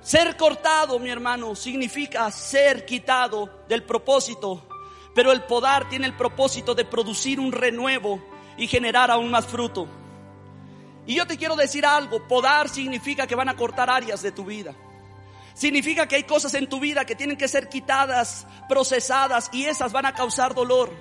Ser 0.03 0.35
cortado, 0.35 0.99
mi 0.99 1.09
hermano, 1.09 1.55
significa 1.55 2.29
ser 2.29 2.85
quitado 2.85 3.63
del 3.69 3.83
propósito, 3.83 4.67
pero 5.15 5.31
el 5.31 5.43
podar 5.43 5.87
tiene 5.87 6.05
el 6.05 6.13
propósito 6.13 6.75
de 6.75 6.83
producir 6.83 7.39
un 7.39 7.53
renuevo 7.53 8.21
y 8.57 8.67
generar 8.67 9.09
aún 9.09 9.31
más 9.31 9.45
fruto. 9.45 9.87
Y 11.05 11.15
yo 11.15 11.25
te 11.25 11.37
quiero 11.37 11.55
decir 11.55 11.85
algo, 11.85 12.27
podar 12.27 12.67
significa 12.67 13.25
que 13.27 13.35
van 13.35 13.47
a 13.47 13.55
cortar 13.55 13.89
áreas 13.89 14.21
de 14.21 14.33
tu 14.33 14.43
vida. 14.43 14.75
Significa 15.53 16.05
que 16.05 16.15
hay 16.17 16.23
cosas 16.23 16.53
en 16.55 16.67
tu 16.67 16.81
vida 16.81 17.05
que 17.05 17.15
tienen 17.15 17.37
que 17.37 17.47
ser 17.47 17.69
quitadas, 17.69 18.45
procesadas 18.67 19.49
y 19.53 19.65
esas 19.65 19.93
van 19.93 20.05
a 20.05 20.13
causar 20.13 20.53
dolor. 20.53 20.91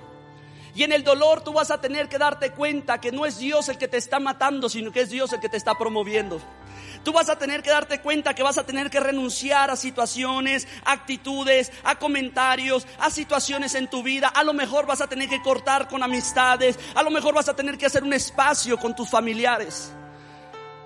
Y 0.75 0.83
en 0.83 0.93
el 0.93 1.03
dolor 1.03 1.43
tú 1.43 1.53
vas 1.53 1.71
a 1.71 1.81
tener 1.81 2.07
que 2.07 2.17
darte 2.17 2.51
cuenta 2.51 3.01
que 3.01 3.11
no 3.11 3.25
es 3.25 3.37
Dios 3.37 3.67
el 3.67 3.77
que 3.77 3.87
te 3.87 3.97
está 3.97 4.19
matando, 4.19 4.69
sino 4.69 4.91
que 4.91 5.01
es 5.01 5.09
Dios 5.09 5.33
el 5.33 5.39
que 5.39 5.49
te 5.49 5.57
está 5.57 5.75
promoviendo. 5.75 6.39
Tú 7.03 7.11
vas 7.11 7.29
a 7.29 7.37
tener 7.37 7.61
que 7.61 7.69
darte 7.69 7.99
cuenta 7.99 8.33
que 8.33 8.43
vas 8.43 8.57
a 8.57 8.65
tener 8.65 8.89
que 8.89 8.99
renunciar 8.99 9.69
a 9.69 9.75
situaciones, 9.75 10.67
actitudes, 10.85 11.71
a 11.83 11.95
comentarios, 11.95 12.87
a 12.97 13.09
situaciones 13.09 13.75
en 13.75 13.89
tu 13.89 14.03
vida. 14.03 14.29
A 14.29 14.43
lo 14.43 14.53
mejor 14.53 14.85
vas 14.85 15.01
a 15.01 15.07
tener 15.07 15.27
que 15.27 15.41
cortar 15.41 15.87
con 15.89 16.01
amistades. 16.01 16.79
A 16.95 17.03
lo 17.03 17.11
mejor 17.11 17.33
vas 17.33 17.49
a 17.49 17.55
tener 17.55 17.77
que 17.77 17.85
hacer 17.85 18.03
un 18.03 18.13
espacio 18.13 18.77
con 18.77 18.95
tus 18.95 19.09
familiares. 19.09 19.91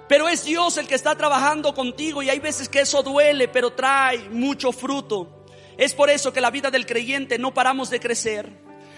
Pero 0.08 0.28
es 0.28 0.44
Dios 0.44 0.78
el 0.78 0.88
que 0.88 0.96
está 0.96 1.16
trabajando 1.16 1.76
contigo 1.76 2.24
y 2.24 2.30
hay 2.30 2.40
veces 2.40 2.70
que 2.70 2.80
eso 2.82 3.04
duele, 3.04 3.48
pero 3.48 3.74
trae 3.74 4.30
mucho 4.30 4.72
fruto. 4.72 5.46
Es 5.78 5.94
por 5.94 6.10
eso 6.10 6.34
que 6.34 6.42
la 6.42 6.50
vida 6.50 6.72
del 6.72 6.86
creyente 6.86 7.38
no 7.38 7.54
paramos 7.54 7.90
de 7.90 8.00
crecer, 8.00 8.52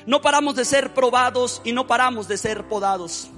no 0.06 0.22
paramos 0.22 0.56
de 0.56 0.64
ser 0.64 0.94
probados 0.94 1.62
y 1.66 1.74
no 1.74 1.88
paramos 1.88 2.28
de 2.28 2.38
ser 2.38 2.68
podados. 2.68 3.30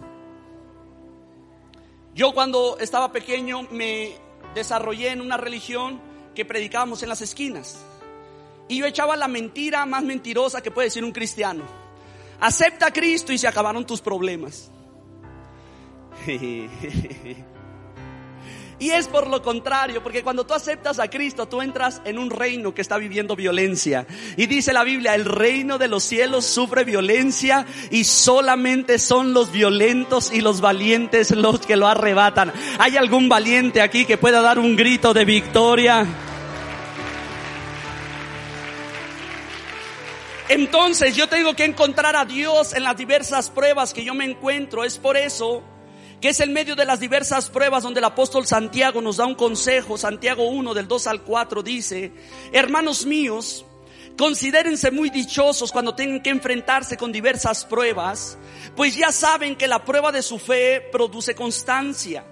Yo 2.14 2.34
cuando 2.34 2.78
estaba 2.80 3.12
pequeño 3.12 3.64
me 3.72 4.16
desarrollé 4.54 5.10
en 5.10 5.22
una 5.22 5.38
religión 5.38 6.02
que 6.36 6.46
predicábamos 6.46 7.04
en 7.04 7.10
las 7.10 7.22
esquinas. 7.22 7.84
Y 8.68 8.78
yo 8.78 8.86
echaba 8.86 9.16
la 9.16 9.28
mentira 9.28 9.86
más 9.86 10.04
mentirosa 10.04 10.62
que 10.62 10.72
puede 10.72 10.88
decir 10.88 11.04
un 11.04 11.12
cristiano. 11.12 11.64
Acepta 12.40 12.88
a 12.88 12.94
Cristo 12.94 13.32
y 13.34 13.38
se 13.38 13.48
acabaron 13.48 13.86
tus 13.86 14.02
problemas. 14.02 14.72
Y 18.82 18.90
es 18.90 19.08
por 19.08 19.28
lo 19.28 19.44
contrario, 19.44 20.02
porque 20.02 20.24
cuando 20.24 20.44
tú 20.44 20.56
aceptas 20.56 20.98
a 20.98 21.08
Cristo, 21.08 21.48
tú 21.48 21.62
entras 21.62 22.02
en 22.04 22.18
un 22.18 22.32
reino 22.32 22.74
que 22.74 22.82
está 22.82 22.98
viviendo 22.98 23.36
violencia. 23.36 24.08
Y 24.38 24.48
dice 24.48 24.74
la 24.74 24.84
Biblia, 24.84 25.14
el 25.14 25.26
reino 25.26 25.78
de 25.78 25.88
los 25.88 26.02
cielos 26.02 26.48
sufre 26.48 26.84
violencia 26.84 27.68
y 27.92 28.06
solamente 28.06 28.98
son 28.98 29.36
los 29.36 29.52
violentos 29.52 30.34
y 30.34 30.42
los 30.42 30.62
valientes 30.62 31.30
los 31.30 31.60
que 31.60 31.76
lo 31.76 31.88
arrebatan. 31.88 32.52
¿Hay 32.80 32.98
algún 32.98 33.30
valiente 33.30 33.84
aquí 33.84 34.06
que 34.06 34.18
pueda 34.18 34.42
dar 34.42 34.58
un 34.58 34.76
grito 34.76 35.14
de 35.14 35.26
victoria? 35.26 36.08
Entonces 40.50 41.16
yo 41.16 41.30
tengo 41.30 41.54
que 41.54 41.66
encontrar 41.66 42.16
a 42.16 42.26
Dios 42.26 42.74
en 42.74 42.82
las 42.82 42.98
diversas 42.98 43.52
pruebas 43.52 43.94
que 43.94 44.04
yo 44.04 44.16
me 44.16 44.26
encuentro. 44.26 44.84
Es 44.84 44.98
por 44.98 45.18
eso 45.18 45.62
que 46.22 46.30
es 46.30 46.40
el 46.40 46.52
medio 46.52 46.76
de 46.76 46.86
las 46.86 47.00
diversas 47.00 47.50
pruebas 47.50 47.82
donde 47.82 48.00
el 48.00 48.06
apóstol 48.06 48.46
Santiago 48.46 49.02
nos 49.02 49.18
da 49.18 49.26
un 49.26 49.34
consejo. 49.34 49.98
Santiago 49.98 50.48
1 50.48 50.76
del 50.76 50.88
2 50.88 51.08
al 51.08 51.24
4 51.24 51.64
dice, 51.64 52.12
hermanos 52.54 53.08
míos, 53.08 53.66
considérense 54.18 54.92
muy 54.92 55.10
dichosos 55.10 55.72
cuando 55.72 55.96
tengan 55.96 56.22
que 56.22 56.30
enfrentarse 56.30 56.96
con 56.96 57.12
diversas 57.12 57.66
pruebas, 57.66 58.38
pues 58.76 58.96
ya 58.96 59.12
saben 59.12 59.56
que 59.56 59.68
la 59.68 59.84
prueba 59.84 60.12
de 60.12 60.22
su 60.22 60.38
fe 60.38 60.88
produce 60.92 61.34
constancia. 61.34 62.24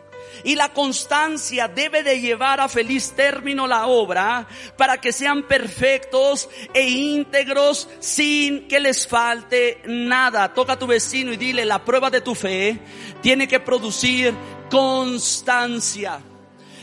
Y 0.44 0.56
la 0.56 0.74
constancia 0.74 1.68
debe 1.68 2.04
de 2.04 2.20
llevar 2.20 2.60
a 2.60 2.70
feliz 2.70 3.14
término 3.14 3.68
la 3.68 3.88
obra 3.88 4.48
para 4.78 5.00
que 5.00 5.12
sean 5.12 5.44
perfectos 5.44 6.50
e 6.74 6.90
íntegros 6.90 7.88
sin 8.00 8.68
que 8.68 8.80
les 8.80 9.08
falte 9.08 9.82
nada. 9.86 10.54
Toca 10.54 10.74
a 10.74 10.80
tu 10.80 10.88
vecino 10.88 11.34
y 11.34 11.38
dile, 11.38 11.66
la 11.66 11.84
prueba 11.84 12.10
de 12.10 12.22
tu 12.22 12.36
fe 12.36 12.80
tiene 13.22 13.48
que 13.48 13.60
producir 13.60 14.34
constancia. 14.70 16.22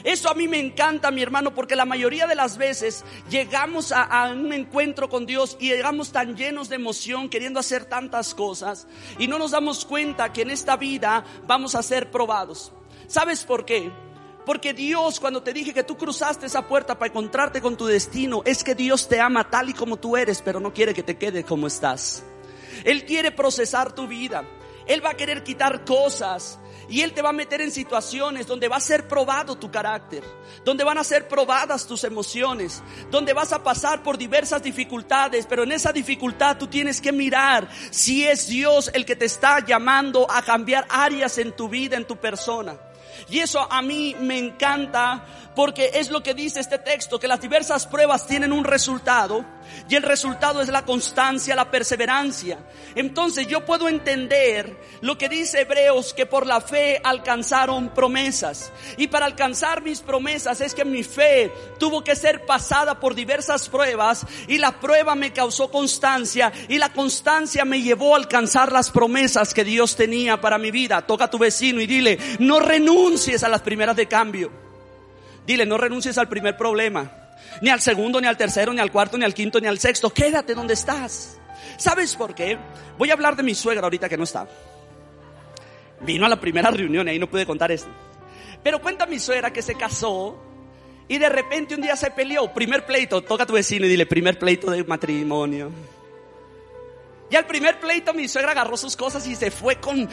Eso 0.07 0.31
a 0.31 0.35
mí 0.35 0.47
me 0.47 0.61
encanta, 0.61 1.11
mi 1.11 1.21
hermano, 1.21 1.53
porque 1.53 1.75
la 1.75 1.85
mayoría 1.85 2.29
de 2.29 2.37
las 2.37 2.59
veces 2.59 3.05
llegamos 3.29 3.91
a, 3.91 4.05
a, 4.05 4.31
un 4.31 4.53
encuentro 4.53 5.09
con 5.09 5.27
Dios 5.27 5.57
y 5.59 5.71
llegamos 5.71 6.13
tan 6.13 6.37
llenos 6.37 6.69
de 6.69 6.77
emoción, 6.77 7.29
queriendo 7.29 7.59
hacer 7.59 7.87
tantas 7.87 8.33
cosas, 8.33 8.87
y 9.19 9.27
no 9.27 9.37
nos 9.37 9.51
damos 9.51 9.85
cuenta 9.85 10.33
que 10.33 10.43
en 10.43 10.51
esta 10.51 10.77
vida 10.77 11.25
vamos 11.49 11.75
a 11.75 11.83
ser 11.83 12.13
probados. 12.13 12.73
¿Sabes 13.07 13.45
por 13.45 13.65
qué? 13.65 13.91
Porque 14.45 14.73
Dios, 14.73 15.19
cuando 15.19 15.43
te 15.43 15.53
dije 15.53 15.75
que 15.75 15.83
tú 15.83 15.97
cruzaste 15.97 16.47
esa 16.47 16.69
puerta 16.69 16.97
para 16.99 17.09
encontrarte 17.11 17.61
con 17.61 17.77
tu 17.77 17.87
destino, 17.87 18.43
es 18.45 18.63
que 18.63 18.77
Dios 18.77 19.09
te 19.09 19.21
ama 19.21 19.51
tal 19.51 19.71
y 19.71 19.75
como 19.75 19.97
tú 19.97 20.17
eres, 20.17 20.41
pero 20.41 20.61
no 20.61 20.73
quiere 20.73 20.95
que 20.95 21.03
te 21.03 21.19
quedes 21.19 21.45
como 21.45 21.67
estás. 21.67 22.23
Él 22.85 23.05
quiere 23.05 23.33
procesar 23.33 23.93
tu 23.93 24.07
vida. 24.07 24.45
Él 24.87 25.05
va 25.05 25.11
a 25.11 25.17
querer 25.17 25.43
quitar 25.43 25.85
cosas. 25.85 26.61
Y 26.89 27.01
Él 27.01 27.13
te 27.13 27.23
va 27.23 27.31
a 27.31 27.33
meter 27.33 27.61
en 27.61 27.73
situaciones 27.73 28.47
donde 28.47 28.69
va 28.69 28.77
a 28.77 28.81
ser 28.81 29.09
probado 29.09 29.57
tu 29.57 29.71
carácter, 29.73 30.23
donde 30.65 30.85
van 30.85 30.99
a 30.99 31.03
ser 31.03 31.27
probadas 31.27 31.85
tus 31.85 32.05
emociones, 32.05 32.83
donde 33.11 33.33
vas 33.33 33.53
a 33.53 33.65
pasar 33.65 34.05
por 34.05 34.17
diversas 34.17 34.63
dificultades, 34.63 35.47
pero 35.47 35.65
en 35.65 35.73
esa 35.73 35.93
dificultad 35.93 36.59
tú 36.59 36.69
tienes 36.69 37.01
que 37.01 37.11
mirar 37.11 37.69
si 37.91 38.25
es 38.25 38.47
Dios 38.47 38.89
el 38.95 39.05
que 39.05 39.17
te 39.17 39.25
está 39.25 39.65
llamando 39.67 40.31
a 40.31 40.43
cambiar 40.43 40.87
áreas 40.89 41.39
en 41.39 41.57
tu 41.57 41.69
vida, 41.69 41.97
en 41.97 42.07
tu 42.07 42.17
persona. 42.17 42.79
Y 43.29 43.41
eso 43.41 43.67
a 43.71 43.83
mí 43.83 44.15
me 44.21 44.39
encanta 44.39 45.23
porque 45.57 45.93
es 45.95 46.11
lo 46.11 46.23
que 46.23 46.35
dice 46.35 46.61
este 46.61 46.79
texto, 46.79 47.19
que 47.19 47.27
las 47.27 47.41
diversas 47.41 47.87
pruebas 47.87 48.27
tienen 48.27 48.53
un 48.53 48.63
resultado 48.63 49.43
y 49.89 49.95
el 49.95 50.03
resultado 50.03 50.61
es 50.61 50.69
la 50.69 50.85
constancia, 50.85 51.57
la 51.57 51.71
perseverancia. 51.71 52.59
Entonces 52.95 53.49
yo 53.49 53.65
puedo 53.65 53.89
entender 53.89 54.77
lo 55.01 55.17
que 55.17 55.31
dice 55.31 55.63
Hebreos, 55.63 56.13
que 56.13 56.27
por 56.27 56.47
la 56.47 56.61
fe 56.61 57.01
alcanzaron 57.03 57.89
promesas. 57.89 58.71
Y 58.99 59.07
para 59.07 59.25
alcanzar 59.25 59.83
mis 59.83 60.03
promesas 60.03 60.61
es 60.61 60.75
que 60.75 60.85
mi 60.85 61.03
fe 61.03 61.51
tuvo 61.79 62.05
que 62.05 62.17
ser 62.17 62.45
pasada 62.45 63.01
por 63.01 63.15
diversas 63.15 63.71
pruebas 63.71 64.27
y 64.49 64.59
la 64.59 64.79
prueba 64.79 65.15
me 65.15 65.33
causó 65.33 65.71
constancia 65.71 66.53
y 66.69 66.77
la 66.77 66.93
constancia 66.93 67.65
me 67.65 67.81
llevó 67.81 68.15
a 68.15 68.19
alcanzar 68.19 68.73
las 68.73 68.91
promesas 68.91 69.55
que 69.55 69.65
Dios 69.65 69.97
tenía 69.97 70.39
para 70.39 70.59
mi 70.59 70.71
vida. 70.71 71.07
Toca 71.07 71.25
a 71.25 71.31
tu 71.31 71.39
vecino 71.39 71.81
y 71.81 71.87
dile, 71.87 72.19
no 72.41 72.61
renuncies 72.61 73.43
a 73.43 73.49
las 73.49 73.63
primeras 73.63 73.97
de 73.97 74.07
cambio. 74.07 74.66
Dile, 75.47 75.65
no 75.65 75.79
renuncies 75.79 76.19
al 76.19 76.29
primer 76.29 76.57
problema. 76.57 77.11
Ni 77.63 77.71
al 77.71 77.81
segundo, 77.81 78.21
ni 78.21 78.27
al 78.27 78.37
tercero, 78.37 78.73
ni 78.73 78.81
al 78.81 78.91
cuarto, 78.91 79.17
ni 79.17 79.25
al 79.25 79.33
quinto, 79.35 79.61
ni 79.61 79.69
al 79.69 79.79
sexto. 79.79 80.11
Quédate 80.11 80.55
donde 80.55 80.75
estás. 80.75 81.39
¿Sabes 81.77 82.17
por 82.17 82.35
qué? 82.35 82.59
Voy 82.99 83.11
a 83.11 83.15
hablar 83.15 83.37
de 83.37 83.43
mi 83.43 83.55
suegra 83.55 83.85
ahorita 83.85 84.09
que 84.09 84.17
no 84.17 84.25
está. 84.25 84.47
Vino 86.01 86.27
a 86.27 86.29
la 86.29 86.41
primera 86.41 86.71
reunión 86.71 87.07
y 87.07 87.13
ahí 87.13 87.19
no 87.19 87.31
pude 87.31 87.47
contar 87.47 87.71
esto. 87.73 87.89
Pero 88.63 88.81
cuenta 88.81 89.07
mi 89.07 89.19
suegra 89.19 89.53
que 89.53 89.63
se 89.63 89.77
casó 89.77 90.37
y 91.09 91.19
de 91.19 91.29
repente 91.29 91.75
un 91.75 91.83
día 91.83 91.97
se 91.97 92.11
peleó. 92.11 92.53
Primer 92.53 92.85
pleito, 92.85 93.23
toca 93.23 93.45
a 93.45 93.47
tu 93.47 93.53
vecino 93.53 93.87
y 93.87 93.89
dile, 93.89 94.07
primer 94.07 94.39
pleito 94.39 94.71
de 94.71 94.83
matrimonio. 94.85 95.71
Y 97.31 97.37
al 97.37 97.47
primer 97.47 97.81
pleito 97.81 98.15
mi 98.15 98.29
suegra 98.29 98.53
agarró 98.53 98.77
sus 98.77 98.97
cosas 98.97 99.27
y 99.27 99.35
se 99.35 99.51
fue 99.51 99.77
con, 99.77 100.09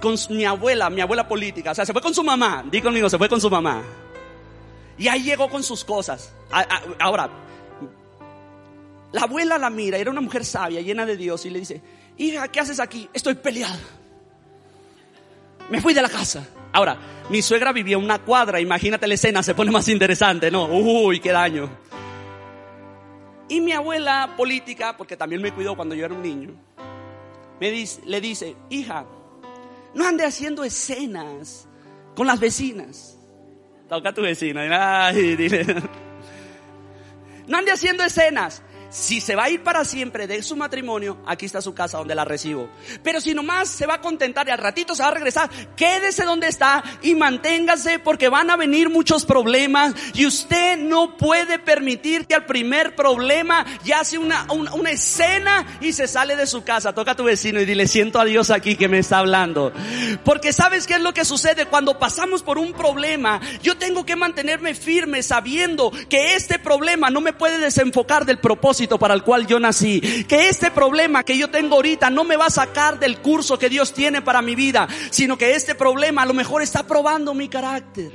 con 0.00 0.16
mi 0.30 0.44
abuela, 0.44 0.90
mi 0.90 1.00
abuela 1.00 1.26
política. 1.26 1.70
O 1.70 1.74
sea, 1.74 1.86
se 1.86 1.92
fue 1.92 2.02
con 2.02 2.14
su 2.14 2.22
mamá. 2.22 2.64
Dí 2.70 2.80
conmigo, 2.80 3.08
se 3.08 3.18
fue 3.18 3.28
con 3.28 3.40
su 3.40 3.50
mamá. 3.50 3.82
Y 4.98 5.08
ahí 5.08 5.22
llegó 5.22 5.48
con 5.48 5.62
sus 5.62 5.84
cosas. 5.84 6.32
Ahora, 6.98 7.28
la 9.12 9.22
abuela 9.22 9.58
la 9.58 9.70
mira, 9.70 9.98
era 9.98 10.10
una 10.10 10.20
mujer 10.20 10.44
sabia, 10.44 10.80
llena 10.80 11.06
de 11.06 11.16
Dios, 11.16 11.44
y 11.46 11.50
le 11.50 11.60
dice, 11.60 11.82
hija, 12.16 12.48
¿qué 12.48 12.60
haces 12.60 12.80
aquí? 12.80 13.08
Estoy 13.12 13.34
peleada. 13.34 13.78
Me 15.70 15.80
fui 15.80 15.94
de 15.94 16.02
la 16.02 16.08
casa. 16.08 16.46
Ahora, 16.72 16.98
mi 17.30 17.42
suegra 17.42 17.72
vivía 17.72 17.98
una 17.98 18.18
cuadra, 18.20 18.60
imagínate 18.60 19.06
la 19.06 19.14
escena, 19.14 19.42
se 19.42 19.54
pone 19.54 19.70
más 19.70 19.88
interesante, 19.88 20.50
¿no? 20.50 20.66
Uy, 20.66 21.20
qué 21.20 21.32
daño. 21.32 21.68
Y 23.48 23.60
mi 23.60 23.72
abuela 23.72 24.34
política, 24.36 24.96
porque 24.96 25.16
también 25.16 25.40
me 25.40 25.52
cuidó 25.52 25.76
cuando 25.76 25.94
yo 25.94 26.04
era 26.04 26.14
un 26.14 26.22
niño, 26.22 26.50
me 27.60 27.70
dice, 27.70 28.02
le 28.04 28.20
dice, 28.20 28.56
hija, 28.70 29.06
no 29.94 30.06
ande 30.06 30.24
haciendo 30.24 30.64
escenas 30.64 31.66
con 32.14 32.26
las 32.26 32.38
vecinas. 32.38 33.15
Toca 33.88 34.08
a 34.08 34.12
tu 34.12 34.22
vecino. 34.22 34.60
Ay, 34.60 35.36
dile. 35.36 35.64
No 37.46 37.58
ande 37.58 37.72
haciendo 37.72 38.02
escenas. 38.02 38.62
Si 38.90 39.20
se 39.20 39.34
va 39.34 39.44
a 39.44 39.50
ir 39.50 39.62
para 39.62 39.84
siempre 39.84 40.26
de 40.26 40.42
su 40.42 40.56
matrimonio, 40.56 41.18
aquí 41.26 41.46
está 41.46 41.60
su 41.60 41.74
casa 41.74 41.98
donde 41.98 42.14
la 42.14 42.24
recibo. 42.24 42.70
Pero 43.02 43.20
si 43.20 43.34
nomás 43.34 43.68
se 43.68 43.86
va 43.86 43.94
a 43.94 44.00
contentar 44.00 44.46
y 44.46 44.52
al 44.52 44.58
ratito 44.58 44.94
se 44.94 45.02
va 45.02 45.08
a 45.08 45.14
regresar, 45.14 45.50
quédese 45.76 46.24
donde 46.24 46.46
está 46.46 46.84
y 47.02 47.14
manténgase 47.14 47.98
porque 47.98 48.28
van 48.28 48.50
a 48.50 48.56
venir 48.56 48.88
muchos 48.88 49.24
problemas 49.24 49.94
y 50.14 50.24
usted 50.26 50.78
no 50.78 51.16
puede 51.16 51.58
permitir 51.58 52.26
que 52.26 52.34
al 52.34 52.46
primer 52.46 52.94
problema 52.94 53.66
ya 53.84 54.00
hace 54.00 54.18
una, 54.18 54.46
una, 54.52 54.90
escena 54.90 55.66
y 55.80 55.92
se 55.92 56.06
sale 56.06 56.36
de 56.36 56.46
su 56.46 56.62
casa. 56.62 56.94
Toca 56.94 57.12
a 57.12 57.16
tu 57.16 57.24
vecino 57.24 57.60
y 57.60 57.64
dile, 57.64 57.88
siento 57.88 58.20
a 58.20 58.24
Dios 58.24 58.50
aquí 58.50 58.76
que 58.76 58.88
me 58.88 58.98
está 58.98 59.18
hablando. 59.18 59.72
Porque 60.24 60.52
sabes 60.52 60.86
qué 60.86 60.94
es 60.94 61.00
lo 61.00 61.12
que 61.12 61.24
sucede 61.24 61.66
cuando 61.66 61.98
pasamos 61.98 62.44
por 62.44 62.56
un 62.56 62.72
problema. 62.72 63.40
Yo 63.62 63.76
tengo 63.76 64.06
que 64.06 64.14
mantenerme 64.14 64.74
firme 64.74 65.22
sabiendo 65.24 65.90
que 66.08 66.34
este 66.34 66.60
problema 66.60 67.10
no 67.10 67.20
me 67.20 67.32
puede 67.32 67.58
desenfocar 67.58 68.24
del 68.24 68.38
propósito 68.38 68.75
para 68.98 69.14
el 69.14 69.22
cual 69.22 69.46
yo 69.46 69.58
nací. 69.58 70.00
Que 70.24 70.48
este 70.48 70.70
problema 70.70 71.24
que 71.24 71.38
yo 71.38 71.48
tengo 71.48 71.76
ahorita 71.76 72.10
no 72.10 72.24
me 72.24 72.36
va 72.36 72.46
a 72.46 72.50
sacar 72.50 72.98
del 72.98 73.18
curso 73.18 73.58
que 73.58 73.68
Dios 73.68 73.92
tiene 73.92 74.22
para 74.22 74.42
mi 74.42 74.54
vida, 74.54 74.86
sino 75.10 75.38
que 75.38 75.54
este 75.54 75.74
problema 75.74 76.22
a 76.22 76.26
lo 76.26 76.34
mejor 76.34 76.62
está 76.62 76.86
probando 76.86 77.34
mi 77.34 77.48
carácter. 77.48 78.12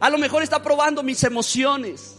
A 0.00 0.10
lo 0.10 0.18
mejor 0.18 0.42
está 0.42 0.62
probando 0.62 1.02
mis 1.02 1.22
emociones. 1.22 2.13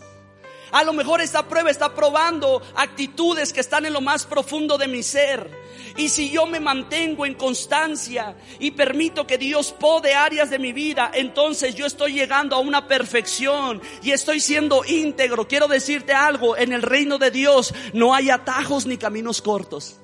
A 0.76 0.84
lo 0.84 0.92
mejor 0.92 1.22
esta 1.22 1.48
prueba 1.48 1.72
está 1.72 1.96
probando 1.96 2.62
actitudes 2.76 3.54
que 3.54 3.62
están 3.62 3.86
en 3.86 3.94
lo 3.94 4.02
más 4.02 4.26
profundo 4.26 4.78
de 4.78 4.90
mi 4.90 5.04
ser. 5.04 5.50
Y 5.96 6.10
si 6.10 6.30
yo 6.30 6.48
me 6.48 6.60
mantengo 6.60 7.26
en 7.26 7.36
constancia 7.36 8.36
y 8.60 8.72
permito 8.72 9.26
que 9.26 9.38
Dios 9.38 9.72
pode 9.72 10.14
áreas 10.16 10.50
de 10.50 10.60
mi 10.60 10.74
vida, 10.74 11.12
entonces 11.14 11.76
yo 11.76 11.86
estoy 11.86 12.12
llegando 12.12 12.58
a 12.58 12.60
una 12.60 12.90
perfección 12.90 13.82
y 14.04 14.12
estoy 14.12 14.42
siendo 14.42 14.84
íntegro. 14.84 15.48
Quiero 15.48 15.70
decirte 15.70 16.12
algo, 16.12 16.58
en 16.58 16.74
el 16.74 16.82
reino 16.82 17.18
de 17.20 17.32
Dios 17.32 17.74
no 17.94 18.14
hay 18.14 18.30
atajos 18.30 18.86
ni 18.86 18.98
caminos 18.98 19.42
cortos. 19.42 19.96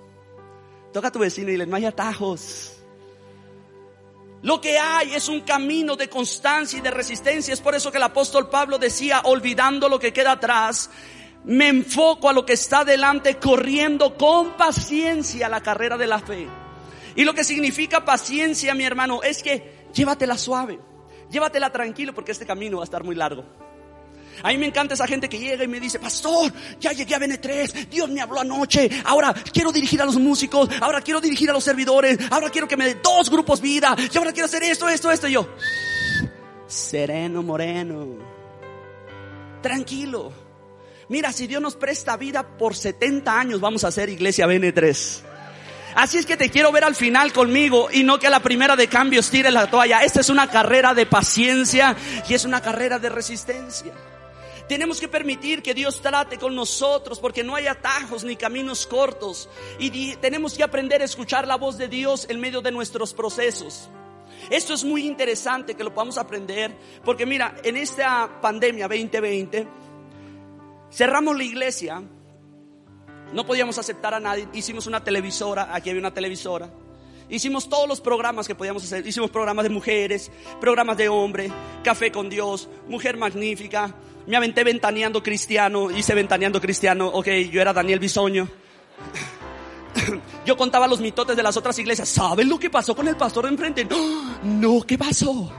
Toca 0.94 1.10
a 1.10 1.12
tu 1.12 1.20
vecino 1.20 1.50
y 1.50 1.52
dile, 1.52 1.66
no 1.66 1.76
hay 1.76 1.84
atajos. 1.84 2.81
Lo 4.44 4.60
que 4.60 4.80
hay 4.80 5.14
es 5.14 5.30
un 5.30 5.42
camino 5.42 5.96
de 5.96 6.10
constancia 6.10 6.80
y 6.80 6.82
de 6.82 6.92
resistencia. 6.92 7.54
Es 7.54 7.62
por 7.62 7.76
eso 7.76 7.92
que 7.92 7.98
el 7.98 8.04
apóstol 8.04 8.50
Pablo 8.50 8.80
decía, 8.80 9.22
olvidando 9.26 9.88
lo 9.88 10.00
que 10.00 10.14
queda 10.14 10.32
atrás, 10.32 10.90
me 11.44 11.68
enfoco 11.68 12.30
a 12.30 12.34
lo 12.34 12.46
que 12.46 12.54
está 12.54 12.84
delante, 12.84 13.38
corriendo 13.38 14.18
con 14.18 14.58
paciencia 14.58 15.48
la 15.48 15.62
carrera 15.62 15.98
de 15.98 16.08
la 16.08 16.20
fe. 16.20 16.48
Y 17.16 17.24
lo 17.24 17.34
que 17.34 17.44
significa 17.44 18.04
paciencia, 18.04 18.74
mi 18.74 18.84
hermano, 18.84 19.22
es 19.22 19.44
que 19.44 19.88
llévatela 19.94 20.38
suave, 20.38 20.80
llévatela 21.30 21.72
tranquilo, 21.72 22.14
porque 22.14 22.32
este 22.32 22.46
camino 22.46 22.78
va 22.78 22.84
a 22.84 22.86
estar 22.86 23.04
muy 23.04 23.16
largo. 23.16 23.44
A 24.44 24.50
mí 24.50 24.58
me 24.58 24.68
encanta 24.68 24.94
esa 24.94 25.08
gente 25.08 25.30
que 25.30 25.40
llega 25.40 25.64
y 25.64 25.68
me 25.68 25.80
dice, 25.80 26.00
pastor, 26.00 26.52
ya 26.80 26.92
llegué 26.92 27.16
a 27.16 27.20
BN3, 27.20 27.88
Dios 27.90 28.10
me 28.10 28.22
habló 28.22 28.40
anoche, 28.40 28.90
ahora 29.06 29.34
quiero 29.34 29.72
dirigir 29.72 30.02
a 30.02 30.06
los 30.06 30.18
músicos, 30.18 30.70
ahora 30.82 31.02
quiero 31.02 31.22
dirigir 31.22 31.50
a 31.50 31.54
los 31.54 31.64
servidores, 31.64 32.18
ahora 32.30 32.50
quiero 32.50 32.68
que 32.68 32.78
me 32.78 32.86
dé 32.86 32.96
dos 32.96 33.30
grupos 33.30 33.62
vida, 33.62 33.96
y 34.12 34.18
ahora 34.18 34.32
quiero 34.32 34.46
hacer 34.46 34.64
esto, 34.64 34.90
esto, 34.90 35.12
esto, 35.12 35.28
y 35.28 35.34
yo, 35.34 35.48
sereno, 36.68 37.44
moreno, 37.44 38.18
tranquilo. 39.62 40.32
Mira, 41.10 41.34
si 41.34 41.46
Dios 41.46 41.62
nos 41.62 41.76
presta 41.76 42.16
vida 42.16 42.58
por 42.58 42.76
70 42.76 43.38
años, 43.38 43.60
vamos 43.60 43.84
a 43.84 43.90
hacer 43.90 44.10
iglesia 44.10 44.48
BN3. 44.48 45.24
Así 45.96 46.18
es 46.18 46.26
que 46.26 46.38
te 46.38 46.50
quiero 46.50 46.72
ver 46.72 46.86
al 46.86 46.96
final 46.96 47.34
conmigo 47.34 47.90
y 47.92 48.04
no 48.04 48.18
que 48.18 48.28
a 48.28 48.30
la 48.30 48.40
primera 48.40 48.78
de 48.78 48.88
cambios 48.88 49.30
tire 49.30 49.52
la 49.52 49.70
toalla. 49.70 50.04
Esta 50.04 50.22
es 50.22 50.30
una 50.30 50.50
carrera 50.50 50.94
de 50.94 51.06
paciencia 51.06 51.96
y 52.28 52.34
es 52.34 52.46
una 52.46 52.62
carrera 52.62 52.98
de 52.98 53.10
resistencia. 53.10 53.92
Tenemos 54.72 55.02
que 55.02 55.10
permitir 55.10 55.62
que 55.62 55.74
Dios 55.74 56.02
trate 56.02 56.38
con 56.38 56.56
nosotros 56.56 57.20
porque 57.20 57.44
no 57.44 57.56
hay 57.56 57.68
atajos 57.68 58.24
ni 58.24 58.38
caminos 58.38 58.88
cortos. 58.88 59.50
Y 59.80 60.16
tenemos 60.16 60.54
que 60.54 60.64
aprender 60.64 61.02
a 61.02 61.04
escuchar 61.04 61.46
la 61.46 61.58
voz 61.58 61.78
de 61.78 61.90
Dios 61.90 62.26
en 62.30 62.40
medio 62.40 62.62
de 62.62 62.72
nuestros 62.72 63.14
procesos. 63.14 63.90
Esto 64.50 64.74
es 64.74 64.86
muy 64.86 65.06
interesante 65.06 65.76
que 65.76 65.84
lo 65.84 65.94
podamos 65.94 66.18
aprender 66.18 66.74
porque 67.04 67.26
mira, 67.26 67.54
en 67.66 67.76
esta 67.76 68.40
pandemia 68.40 68.88
2020 68.88 69.68
cerramos 70.90 71.36
la 71.36 71.44
iglesia, 71.44 72.02
no 73.34 73.46
podíamos 73.46 73.78
aceptar 73.78 74.14
a 74.14 74.22
nadie, 74.22 74.48
hicimos 74.54 74.88
una 74.88 75.04
televisora, 75.04 75.76
aquí 75.76 75.90
había 75.90 76.00
una 76.00 76.14
televisora. 76.14 76.72
Hicimos 77.32 77.70
todos 77.70 77.88
los 77.88 78.02
programas 78.02 78.46
que 78.46 78.56
podíamos 78.56 78.84
hacer. 78.84 79.08
Hicimos 79.08 79.32
programas 79.32 79.64
de 79.64 79.70
mujeres, 79.70 80.30
programas 80.60 80.98
de 80.98 81.08
hombre, 81.08 81.50
café 81.82 82.12
con 82.12 82.30
Dios, 82.30 82.68
mujer 82.90 83.16
magnífica, 83.16 83.96
me 84.28 84.38
aventé 84.38 84.64
ventaneando 84.64 85.24
cristiano, 85.24 85.92
hice 85.92 86.14
ventaneando 86.14 86.62
cristiano, 86.62 87.08
ok, 87.08 87.28
yo 87.52 87.62
era 87.62 87.74
Daniel 87.74 88.00
Bisoño. 88.00 88.48
Yo 90.46 90.58
contaba 90.58 90.88
los 90.88 91.00
mitotes 91.00 91.36
de 91.36 91.44
las 91.44 91.58
otras 91.58 91.78
iglesias. 91.78 92.10
¿Saben 92.10 92.50
lo 92.50 92.58
que 92.58 92.70
pasó 92.70 92.96
con 92.96 93.08
el 93.08 93.16
pastor 93.16 93.46
de 93.46 93.52
enfrente? 93.52 93.88
No, 94.44 94.82
¿qué 94.82 94.98
pasó? 94.98 95.52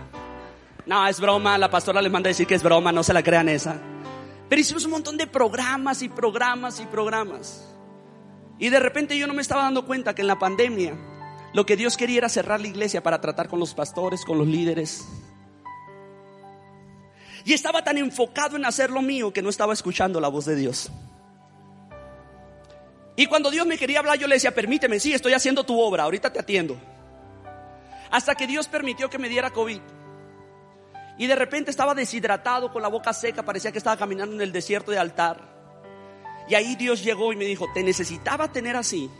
No, 0.86 1.06
es 1.06 1.20
broma, 1.20 1.56
la 1.58 1.70
pastora 1.70 2.02
les 2.02 2.10
manda 2.10 2.28
decir 2.28 2.46
que 2.46 2.56
es 2.56 2.62
broma, 2.62 2.90
no 2.90 3.02
se 3.02 3.12
la 3.12 3.22
crean 3.22 3.48
esa. 3.48 3.80
Pero 4.48 4.60
hicimos 4.60 4.84
un 4.84 4.90
montón 4.90 5.16
de 5.16 5.26
programas 5.26 6.02
y 6.02 6.08
programas 6.08 6.80
y 6.80 6.86
programas. 6.86 7.72
Y 8.58 8.70
de 8.70 8.80
repente 8.80 9.16
yo 9.16 9.26
no 9.26 9.34
me 9.34 9.42
estaba 9.42 9.62
dando 9.62 9.86
cuenta 9.86 10.14
que 10.14 10.22
en 10.22 10.28
la 10.28 10.38
pandemia 10.38 10.94
lo 11.54 11.64
que 11.66 11.76
Dios 11.76 11.96
quería 11.96 12.18
era 12.18 12.28
cerrar 12.28 12.60
la 12.60 12.68
iglesia 12.68 13.02
para 13.02 13.20
tratar 13.20 13.48
con 13.48 13.60
los 13.60 13.74
pastores, 13.74 14.24
con 14.24 14.38
los 14.38 14.46
líderes, 14.46 15.06
y 17.44 17.52
estaba 17.52 17.82
tan 17.82 17.98
enfocado 17.98 18.56
en 18.56 18.64
hacer 18.64 18.90
lo 18.90 19.02
mío 19.02 19.32
que 19.32 19.42
no 19.42 19.48
estaba 19.48 19.72
escuchando 19.72 20.20
la 20.20 20.28
voz 20.28 20.44
de 20.44 20.56
Dios. 20.56 20.90
Y 23.16 23.26
cuando 23.26 23.50
Dios 23.50 23.66
me 23.66 23.76
quería 23.76 23.98
hablar, 23.98 24.18
yo 24.18 24.26
le 24.26 24.36
decía, 24.36 24.54
permíteme, 24.54 24.98
sí, 24.98 25.12
estoy 25.12 25.32
haciendo 25.32 25.64
tu 25.64 25.78
obra, 25.80 26.04
ahorita 26.04 26.32
te 26.32 26.40
atiendo. 26.40 26.78
Hasta 28.10 28.34
que 28.34 28.46
Dios 28.46 28.68
permitió 28.68 29.10
que 29.10 29.18
me 29.18 29.28
diera 29.28 29.50
COVID. 29.50 29.80
Y 31.18 31.26
de 31.26 31.34
repente 31.34 31.70
estaba 31.70 31.94
deshidratado, 31.94 32.72
con 32.72 32.80
la 32.80 32.88
boca 32.88 33.12
seca, 33.12 33.44
parecía 33.44 33.70
que 33.70 33.78
estaba 33.78 33.96
caminando 33.96 34.34
en 34.34 34.40
el 34.40 34.52
desierto 34.52 34.90
de 34.90 34.98
altar. 34.98 35.52
Y 36.48 36.54
ahí 36.54 36.74
Dios 36.76 37.04
llegó 37.04 37.32
y 37.32 37.36
me 37.36 37.44
dijo, 37.44 37.66
te 37.74 37.82
necesitaba 37.82 38.50
tener 38.50 38.76
así 38.76 39.10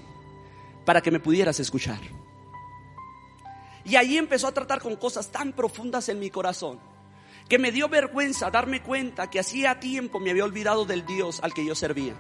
para 0.87 1.01
que 1.01 1.11
me 1.11 1.21
pudieras 1.21 1.61
escuchar. 1.61 2.01
Y 3.85 3.97
ahí 3.97 4.17
empezó 4.17 4.47
a 4.47 4.53
tratar 4.53 4.81
con 4.81 4.97
cosas 4.97 5.29
tan 5.29 5.53
profundas 5.53 6.09
en 6.09 6.19
mi 6.19 6.31
corazón 6.31 6.92
que 7.53 7.59
me 7.59 7.71
dio 7.71 7.87
vergüenza 7.87 8.51
darme 8.51 8.83
cuenta 8.83 9.29
que 9.29 9.38
hacía 9.38 9.79
tiempo 9.79 10.19
me 10.19 10.31
había 10.31 10.43
olvidado 10.43 10.87
del 10.87 11.05
Dios 11.05 11.38
al 11.43 11.53
que 11.53 11.67
yo 11.67 11.75
servía. 11.75 12.15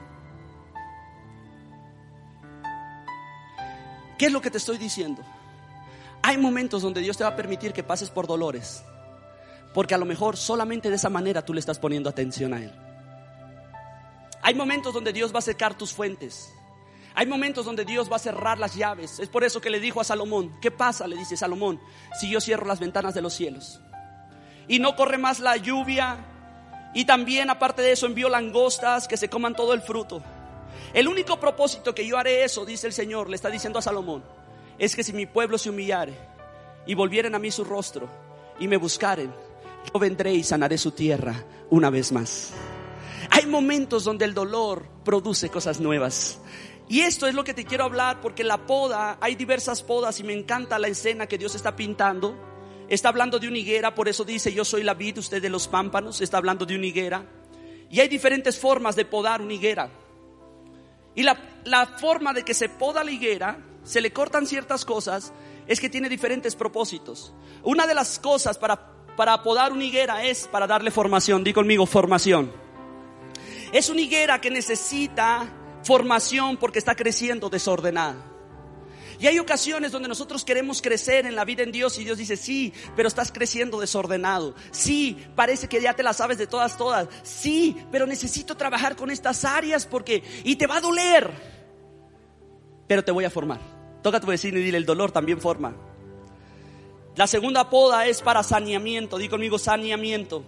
¿Qué 4.18 4.26
es 4.26 4.30
lo 4.30 4.42
que 4.42 4.50
te 4.50 4.58
estoy 4.58 4.76
diciendo? 4.76 5.22
Hay 6.20 6.36
momentos 6.36 6.82
donde 6.82 7.00
Dios 7.00 7.16
te 7.16 7.24
va 7.24 7.30
a 7.30 7.36
permitir 7.36 7.72
que 7.72 7.82
pases 7.82 8.10
por 8.10 8.26
dolores, 8.26 8.84
porque 9.72 9.94
a 9.94 9.98
lo 9.98 10.04
mejor 10.04 10.36
solamente 10.36 10.90
de 10.90 10.96
esa 10.96 11.08
manera 11.08 11.42
tú 11.42 11.54
le 11.54 11.60
estás 11.60 11.78
poniendo 11.78 12.10
atención 12.10 12.52
a 12.52 12.62
Él. 12.62 12.72
Hay 14.42 14.54
momentos 14.54 14.92
donde 14.92 15.14
Dios 15.14 15.34
va 15.34 15.38
a 15.38 15.40
secar 15.40 15.78
tus 15.78 15.94
fuentes. 15.94 16.52
Hay 17.14 17.24
momentos 17.24 17.64
donde 17.64 17.86
Dios 17.86 18.12
va 18.12 18.16
a 18.16 18.18
cerrar 18.18 18.58
las 18.58 18.74
llaves. 18.74 19.18
Es 19.18 19.30
por 19.30 19.44
eso 19.44 19.62
que 19.62 19.70
le 19.70 19.80
dijo 19.80 19.98
a 19.98 20.04
Salomón, 20.04 20.54
¿qué 20.60 20.70
pasa? 20.70 21.06
Le 21.06 21.16
dice 21.16 21.38
Salomón, 21.38 21.80
si 22.20 22.28
yo 22.28 22.38
cierro 22.38 22.66
las 22.66 22.80
ventanas 22.80 23.14
de 23.14 23.22
los 23.22 23.32
cielos 23.32 23.80
y 24.68 24.78
no 24.78 24.96
corre 24.96 25.18
más 25.18 25.40
la 25.40 25.56
lluvia. 25.56 26.18
Y 26.94 27.04
también, 27.04 27.50
aparte 27.50 27.82
de 27.82 27.92
eso, 27.92 28.06
envió 28.06 28.28
langostas 28.28 29.08
que 29.08 29.16
se 29.16 29.28
coman 29.28 29.54
todo 29.54 29.74
el 29.74 29.82
fruto. 29.82 30.22
El 30.92 31.08
único 31.08 31.40
propósito 31.40 31.94
que 31.94 32.06
yo 32.06 32.18
haré 32.18 32.44
eso, 32.44 32.64
dice 32.66 32.86
el 32.86 32.92
Señor, 32.92 33.28
le 33.30 33.36
está 33.36 33.48
diciendo 33.48 33.78
a 33.78 33.82
Salomón, 33.82 34.22
es 34.78 34.94
que 34.94 35.04
si 35.04 35.12
mi 35.12 35.26
pueblo 35.26 35.56
se 35.56 35.70
humillare 35.70 36.14
y 36.86 36.94
volvieren 36.94 37.34
a 37.34 37.38
mí 37.38 37.50
su 37.50 37.64
rostro 37.64 38.08
y 38.58 38.68
me 38.68 38.76
buscaren, 38.76 39.32
yo 39.92 39.98
vendré 39.98 40.34
y 40.34 40.42
sanaré 40.42 40.76
su 40.76 40.90
tierra 40.90 41.44
una 41.70 41.88
vez 41.88 42.12
más. 42.12 42.52
Hay 43.30 43.46
momentos 43.46 44.04
donde 44.04 44.26
el 44.26 44.34
dolor 44.34 44.86
produce 45.04 45.48
cosas 45.48 45.80
nuevas. 45.80 46.38
Y 46.88 47.00
esto 47.00 47.26
es 47.26 47.34
lo 47.34 47.44
que 47.44 47.54
te 47.54 47.64
quiero 47.64 47.84
hablar 47.84 48.20
porque 48.20 48.44
la 48.44 48.66
poda, 48.66 49.16
hay 49.20 49.34
diversas 49.34 49.82
podas 49.82 50.20
y 50.20 50.24
me 50.24 50.34
encanta 50.34 50.78
la 50.78 50.88
escena 50.88 51.26
que 51.26 51.38
Dios 51.38 51.54
está 51.54 51.74
pintando 51.74 52.51
Está 52.88 53.08
hablando 53.08 53.38
de 53.38 53.48
una 53.48 53.58
higuera, 53.58 53.94
por 53.94 54.08
eso 54.08 54.24
dice, 54.24 54.52
yo 54.52 54.64
soy 54.64 54.82
la 54.82 54.94
vid, 54.94 55.18
usted 55.18 55.40
de 55.40 55.48
los 55.48 55.68
pámpanos. 55.68 56.20
Está 56.20 56.36
hablando 56.36 56.66
de 56.66 56.76
una 56.76 56.86
higuera. 56.86 57.26
Y 57.90 58.00
hay 58.00 58.08
diferentes 58.08 58.58
formas 58.58 58.96
de 58.96 59.04
podar 59.04 59.40
una 59.40 59.54
higuera. 59.54 59.90
Y 61.14 61.22
la, 61.22 61.38
la 61.64 61.86
forma 61.86 62.32
de 62.32 62.42
que 62.42 62.54
se 62.54 62.68
poda 62.68 63.04
la 63.04 63.10
higuera, 63.10 63.58
se 63.84 64.00
le 64.00 64.12
cortan 64.12 64.46
ciertas 64.46 64.84
cosas, 64.84 65.32
es 65.66 65.80
que 65.80 65.88
tiene 65.88 66.08
diferentes 66.08 66.56
propósitos. 66.56 67.32
Una 67.62 67.86
de 67.86 67.94
las 67.94 68.18
cosas 68.18 68.58
para, 68.58 68.92
para 69.16 69.42
podar 69.42 69.72
una 69.72 69.84
higuera 69.84 70.24
es 70.24 70.48
para 70.48 70.66
darle 70.66 70.90
formación. 70.90 71.44
Di 71.44 71.52
conmigo, 71.52 71.86
formación. 71.86 72.52
Es 73.72 73.88
una 73.88 74.00
higuera 74.00 74.40
que 74.40 74.50
necesita 74.50 75.48
formación 75.82 76.56
porque 76.56 76.78
está 76.78 76.94
creciendo 76.94 77.48
desordenada. 77.48 78.31
Y 79.22 79.28
hay 79.28 79.38
ocasiones 79.38 79.92
donde 79.92 80.08
nosotros 80.08 80.44
queremos 80.44 80.82
crecer 80.82 81.26
en 81.26 81.36
la 81.36 81.44
vida 81.44 81.62
en 81.62 81.70
Dios 81.70 81.96
y 81.96 82.02
Dios 82.02 82.18
dice, 82.18 82.36
sí, 82.36 82.72
pero 82.96 83.06
estás 83.06 83.30
creciendo 83.30 83.78
desordenado. 83.78 84.56
Sí, 84.72 85.16
parece 85.36 85.68
que 85.68 85.80
ya 85.80 85.94
te 85.94 86.02
la 86.02 86.12
sabes 86.12 86.38
de 86.38 86.48
todas, 86.48 86.76
todas. 86.76 87.06
Sí, 87.22 87.76
pero 87.92 88.04
necesito 88.04 88.56
trabajar 88.56 88.96
con 88.96 89.12
estas 89.12 89.44
áreas 89.44 89.86
porque, 89.86 90.24
y 90.42 90.56
te 90.56 90.66
va 90.66 90.78
a 90.78 90.80
doler. 90.80 91.30
Pero 92.88 93.04
te 93.04 93.12
voy 93.12 93.24
a 93.24 93.30
formar. 93.30 93.60
Toca 94.02 94.18
tu 94.18 94.26
vecino 94.26 94.58
y 94.58 94.64
dile, 94.64 94.78
el 94.78 94.86
dolor 94.86 95.12
también 95.12 95.40
forma. 95.40 95.72
La 97.14 97.28
segunda 97.28 97.70
poda 97.70 98.08
es 98.08 98.22
para 98.22 98.42
saneamiento. 98.42 99.18
Di 99.18 99.28
conmigo 99.28 99.56
saneamiento. 99.56 100.42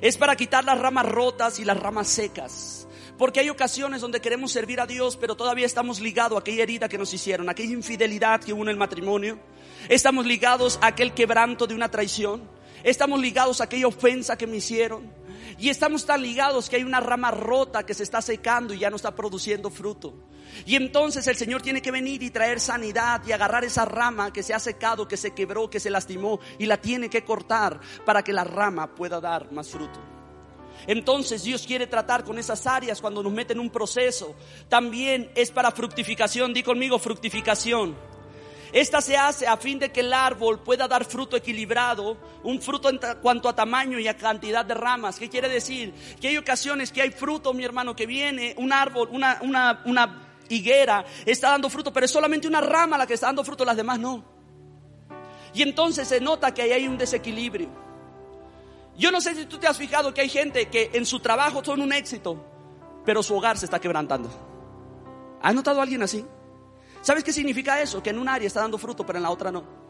Es 0.00 0.16
para 0.16 0.34
quitar 0.34 0.64
las 0.64 0.78
ramas 0.78 1.04
rotas 1.04 1.58
y 1.58 1.66
las 1.66 1.78
ramas 1.78 2.08
secas. 2.08 2.87
Porque 3.18 3.40
hay 3.40 3.50
ocasiones 3.50 4.00
donde 4.00 4.20
queremos 4.20 4.52
servir 4.52 4.80
a 4.80 4.86
Dios, 4.86 5.16
pero 5.16 5.34
todavía 5.34 5.66
estamos 5.66 5.98
ligados 5.98 6.36
a 6.36 6.40
aquella 6.40 6.62
herida 6.62 6.88
que 6.88 6.96
nos 6.96 7.12
hicieron, 7.12 7.48
a 7.48 7.52
aquella 7.52 7.72
infidelidad 7.72 8.40
que 8.40 8.52
hubo 8.52 8.62
en 8.62 8.68
el 8.68 8.76
matrimonio. 8.76 9.40
Estamos 9.88 10.24
ligados 10.24 10.78
a 10.80 10.86
aquel 10.86 11.12
quebranto 11.12 11.66
de 11.66 11.74
una 11.74 11.90
traición. 11.90 12.48
Estamos 12.84 13.20
ligados 13.20 13.60
a 13.60 13.64
aquella 13.64 13.88
ofensa 13.88 14.38
que 14.38 14.46
me 14.46 14.58
hicieron. 14.58 15.12
Y 15.58 15.68
estamos 15.68 16.06
tan 16.06 16.22
ligados 16.22 16.68
que 16.68 16.76
hay 16.76 16.84
una 16.84 17.00
rama 17.00 17.32
rota 17.32 17.84
que 17.84 17.92
se 17.92 18.04
está 18.04 18.22
secando 18.22 18.72
y 18.72 18.78
ya 18.78 18.90
no 18.90 18.94
está 18.94 19.12
produciendo 19.16 19.68
fruto. 19.68 20.14
Y 20.64 20.76
entonces 20.76 21.26
el 21.26 21.34
Señor 21.34 21.60
tiene 21.60 21.82
que 21.82 21.90
venir 21.90 22.22
y 22.22 22.30
traer 22.30 22.60
sanidad 22.60 23.22
y 23.26 23.32
agarrar 23.32 23.64
esa 23.64 23.84
rama 23.84 24.32
que 24.32 24.44
se 24.44 24.54
ha 24.54 24.60
secado, 24.60 25.08
que 25.08 25.16
se 25.16 25.32
quebró, 25.34 25.68
que 25.68 25.80
se 25.80 25.90
lastimó 25.90 26.38
y 26.56 26.66
la 26.66 26.76
tiene 26.76 27.10
que 27.10 27.24
cortar 27.24 27.80
para 28.06 28.22
que 28.22 28.32
la 28.32 28.44
rama 28.44 28.94
pueda 28.94 29.20
dar 29.20 29.50
más 29.50 29.68
fruto. 29.68 30.17
Entonces 30.86 31.42
Dios 31.42 31.66
quiere 31.66 31.86
tratar 31.86 32.24
con 32.24 32.38
esas 32.38 32.66
áreas 32.66 33.00
cuando 33.00 33.22
nos 33.22 33.32
mete 33.32 33.52
en 33.52 33.60
un 33.60 33.70
proceso. 33.70 34.34
También 34.68 35.30
es 35.34 35.50
para 35.50 35.70
fructificación. 35.70 36.52
Di 36.52 36.62
conmigo 36.62 36.98
fructificación. 36.98 37.96
Esta 38.72 39.00
se 39.00 39.16
hace 39.16 39.46
a 39.46 39.56
fin 39.56 39.78
de 39.78 39.90
que 39.90 40.00
el 40.00 40.12
árbol 40.12 40.60
pueda 40.60 40.86
dar 40.86 41.04
fruto 41.06 41.36
equilibrado, 41.36 42.18
un 42.42 42.60
fruto 42.60 42.90
en 42.90 43.00
cuanto 43.22 43.48
a 43.48 43.56
tamaño 43.56 43.98
y 43.98 44.08
a 44.08 44.16
cantidad 44.16 44.64
de 44.64 44.74
ramas. 44.74 45.18
¿Qué 45.18 45.30
quiere 45.30 45.48
decir? 45.48 45.94
Que 46.20 46.28
hay 46.28 46.36
ocasiones 46.36 46.92
que 46.92 47.00
hay 47.00 47.10
fruto, 47.10 47.54
mi 47.54 47.64
hermano, 47.64 47.96
que 47.96 48.04
viene, 48.04 48.54
un 48.58 48.72
árbol, 48.72 49.08
una, 49.10 49.38
una, 49.40 49.82
una 49.86 50.28
higuera 50.48 51.04
está 51.24 51.50
dando 51.50 51.70
fruto, 51.70 51.92
pero 51.92 52.06
es 52.06 52.12
solamente 52.12 52.48
una 52.48 52.60
rama 52.60 52.98
la 52.98 53.06
que 53.06 53.14
está 53.14 53.26
dando 53.26 53.44
fruto, 53.44 53.64
las 53.64 53.76
demás 53.76 53.98
no. 53.98 54.24
Y 55.54 55.62
entonces 55.62 56.06
se 56.06 56.20
nota 56.20 56.52
que 56.52 56.62
ahí 56.62 56.72
hay 56.72 56.88
un 56.88 56.98
desequilibrio. 56.98 57.87
Yo 58.98 59.12
no 59.12 59.20
sé 59.20 59.34
si 59.36 59.46
tú 59.46 59.58
te 59.58 59.68
has 59.68 59.78
fijado 59.78 60.12
que 60.12 60.22
hay 60.22 60.28
gente 60.28 60.68
que 60.68 60.90
en 60.92 61.06
su 61.06 61.20
trabajo 61.20 61.64
son 61.64 61.80
un 61.80 61.92
éxito, 61.92 62.44
pero 63.04 63.22
su 63.22 63.34
hogar 63.36 63.56
se 63.56 63.64
está 63.64 63.80
quebrantando. 63.80 64.28
¿Has 65.40 65.54
notado 65.54 65.78
a 65.78 65.84
alguien 65.84 66.02
así? 66.02 66.26
¿Sabes 67.00 67.22
qué 67.22 67.32
significa 67.32 67.80
eso? 67.80 68.02
Que 68.02 68.10
en 68.10 68.18
un 68.18 68.28
área 68.28 68.48
está 68.48 68.60
dando 68.60 68.76
fruto, 68.76 69.06
pero 69.06 69.18
en 69.18 69.22
la 69.22 69.30
otra 69.30 69.52
no. 69.52 69.87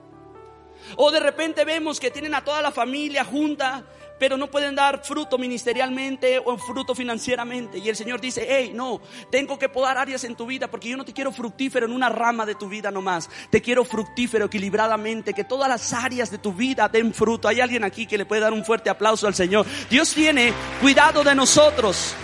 O 0.97 1.11
de 1.11 1.21
repente 1.21 1.65
vemos 1.65 2.01
que 2.01 2.11
tienen 2.11 2.35
a 2.35 2.45
toda 2.45 2.63
la 2.63 2.71
familia 2.71 3.25
junta, 3.25 3.85
pero 4.19 4.37
no 4.37 4.49
pueden 4.49 4.75
dar 4.75 5.05
fruto 5.05 5.39
ministerialmente 5.39 6.41
o 6.45 6.59
fruto 6.59 6.95
financieramente. 6.95 7.79
Y 7.79 7.89
el 7.89 7.97
Señor 7.97 8.21
dice, 8.21 8.47
hey, 8.49 8.73
no, 8.75 9.01
tengo 9.31 9.59
que 9.59 9.69
podar 9.69 9.97
áreas 9.97 10.25
en 10.25 10.35
tu 10.35 10.47
vida 10.47 10.69
porque 10.69 10.89
yo 10.89 10.97
no 10.97 11.05
te 11.05 11.13
quiero 11.13 11.33
fructífero 11.33 11.87
en 11.87 11.93
una 11.93 12.09
rama 12.09 12.45
de 12.45 12.55
tu 12.55 12.69
vida 12.69 12.91
nomás. 12.91 13.31
Te 13.51 13.63
quiero 13.63 13.85
fructífero 13.85 14.47
equilibradamente, 14.47 15.35
que 15.35 15.45
todas 15.45 15.69
las 15.69 15.93
áreas 15.93 16.31
de 16.31 16.39
tu 16.39 16.53
vida 16.53 16.89
den 16.89 17.15
fruto. 17.15 17.49
Hay 17.49 17.61
alguien 17.61 17.85
aquí 17.85 18.07
que 18.07 18.19
le 18.19 18.27
puede 18.27 18.41
dar 18.41 18.53
un 18.53 18.65
fuerte 18.65 18.91
aplauso 18.91 19.27
al 19.27 19.35
Señor. 19.35 19.67
Dios 19.89 20.13
tiene 20.13 20.53
cuidado 20.81 21.23
de 21.23 21.35
nosotros. 21.35 22.15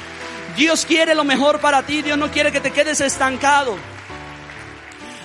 Dios 0.56 0.84
quiere 0.84 1.14
lo 1.14 1.24
mejor 1.24 1.60
para 1.60 1.84
ti. 1.84 2.02
Dios 2.02 2.18
no 2.18 2.30
quiere 2.30 2.52
que 2.52 2.60
te 2.60 2.70
quedes 2.70 3.00
estancado. 3.00 3.76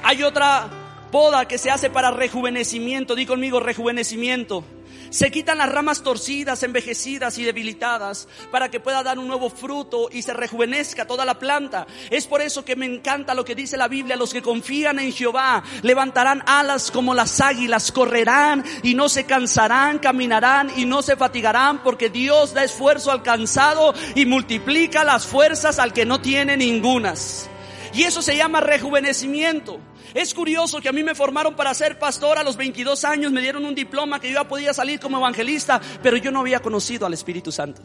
Hay 0.03 0.23
otra 0.23 0.78
poda 1.11 1.47
que 1.47 1.57
se 1.57 1.71
hace 1.71 1.89
para 1.89 2.11
rejuvenecimiento. 2.11 3.15
Di 3.15 3.25
conmigo 3.25 3.59
rejuvenecimiento. 3.59 4.63
Se 5.09 5.31
quitan 5.31 5.57
las 5.57 5.71
ramas 5.71 6.03
torcidas, 6.03 6.61
envejecidas 6.61 7.39
y 7.39 7.43
debilitadas 7.43 8.27
para 8.51 8.69
que 8.69 8.79
pueda 8.79 9.01
dar 9.01 9.17
un 9.17 9.27
nuevo 9.27 9.49
fruto 9.49 10.07
y 10.11 10.21
se 10.21 10.33
rejuvenezca 10.33 11.07
toda 11.07 11.25
la 11.25 11.39
planta. 11.39 11.87
Es 12.11 12.27
por 12.27 12.41
eso 12.41 12.63
que 12.63 12.75
me 12.75 12.85
encanta 12.85 13.33
lo 13.33 13.43
que 13.43 13.55
dice 13.55 13.75
la 13.75 13.87
Biblia. 13.87 14.15
Los 14.15 14.33
que 14.33 14.43
confían 14.43 14.99
en 14.99 15.11
Jehová 15.11 15.63
levantarán 15.81 16.43
alas 16.45 16.91
como 16.91 17.15
las 17.15 17.41
águilas, 17.41 17.91
correrán 17.91 18.63
y 18.83 18.93
no 18.93 19.09
se 19.09 19.23
cansarán, 19.23 19.97
caminarán 19.97 20.71
y 20.75 20.85
no 20.85 21.01
se 21.01 21.15
fatigarán 21.15 21.81
porque 21.81 22.11
Dios 22.11 22.53
da 22.53 22.63
esfuerzo 22.63 23.11
al 23.11 23.23
cansado 23.23 23.95
y 24.13 24.27
multiplica 24.27 25.03
las 25.03 25.25
fuerzas 25.25 25.79
al 25.79 25.91
que 25.91 26.05
no 26.05 26.21
tiene 26.21 26.55
ningunas. 26.55 27.49
Y 27.93 28.03
eso 28.03 28.21
se 28.21 28.37
llama 28.37 28.61
rejuvenecimiento. 28.61 29.79
Es 30.13 30.33
curioso 30.33 30.81
que 30.81 30.89
a 30.89 30.91
mí 30.91 31.03
me 31.03 31.15
formaron 31.15 31.55
para 31.55 31.73
ser 31.73 31.99
pastor 31.99 32.37
a 32.37 32.43
los 32.43 32.57
22 32.57 33.03
años, 33.05 33.31
me 33.31 33.41
dieron 33.41 33.65
un 33.65 33.75
diploma 33.75 34.19
que 34.19 34.29
yo 34.29 34.35
ya 34.35 34.47
podía 34.47 34.73
salir 34.73 34.99
como 34.99 35.17
evangelista, 35.17 35.79
pero 36.01 36.17
yo 36.17 36.31
no 36.31 36.39
había 36.39 36.59
conocido 36.61 37.05
al 37.05 37.13
Espíritu 37.13 37.51
Santo. 37.51 37.81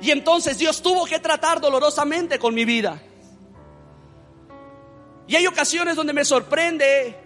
Y 0.00 0.10
entonces 0.10 0.58
Dios 0.58 0.82
tuvo 0.82 1.06
que 1.06 1.18
tratar 1.18 1.60
dolorosamente 1.60 2.38
con 2.38 2.54
mi 2.54 2.64
vida. 2.64 3.00
Y 5.26 5.36
hay 5.36 5.46
ocasiones 5.46 5.96
donde 5.96 6.12
me 6.12 6.24
sorprende 6.24 7.16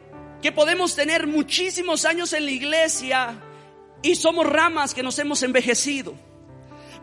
que 0.40 0.52
podemos 0.52 0.94
tener 0.94 1.26
muchísimos 1.26 2.04
años 2.04 2.32
en 2.32 2.44
la 2.44 2.50
iglesia 2.52 3.42
y 4.02 4.14
somos 4.14 4.46
ramas 4.46 4.94
que 4.94 5.02
nos 5.02 5.18
hemos 5.18 5.42
envejecido. 5.42 6.14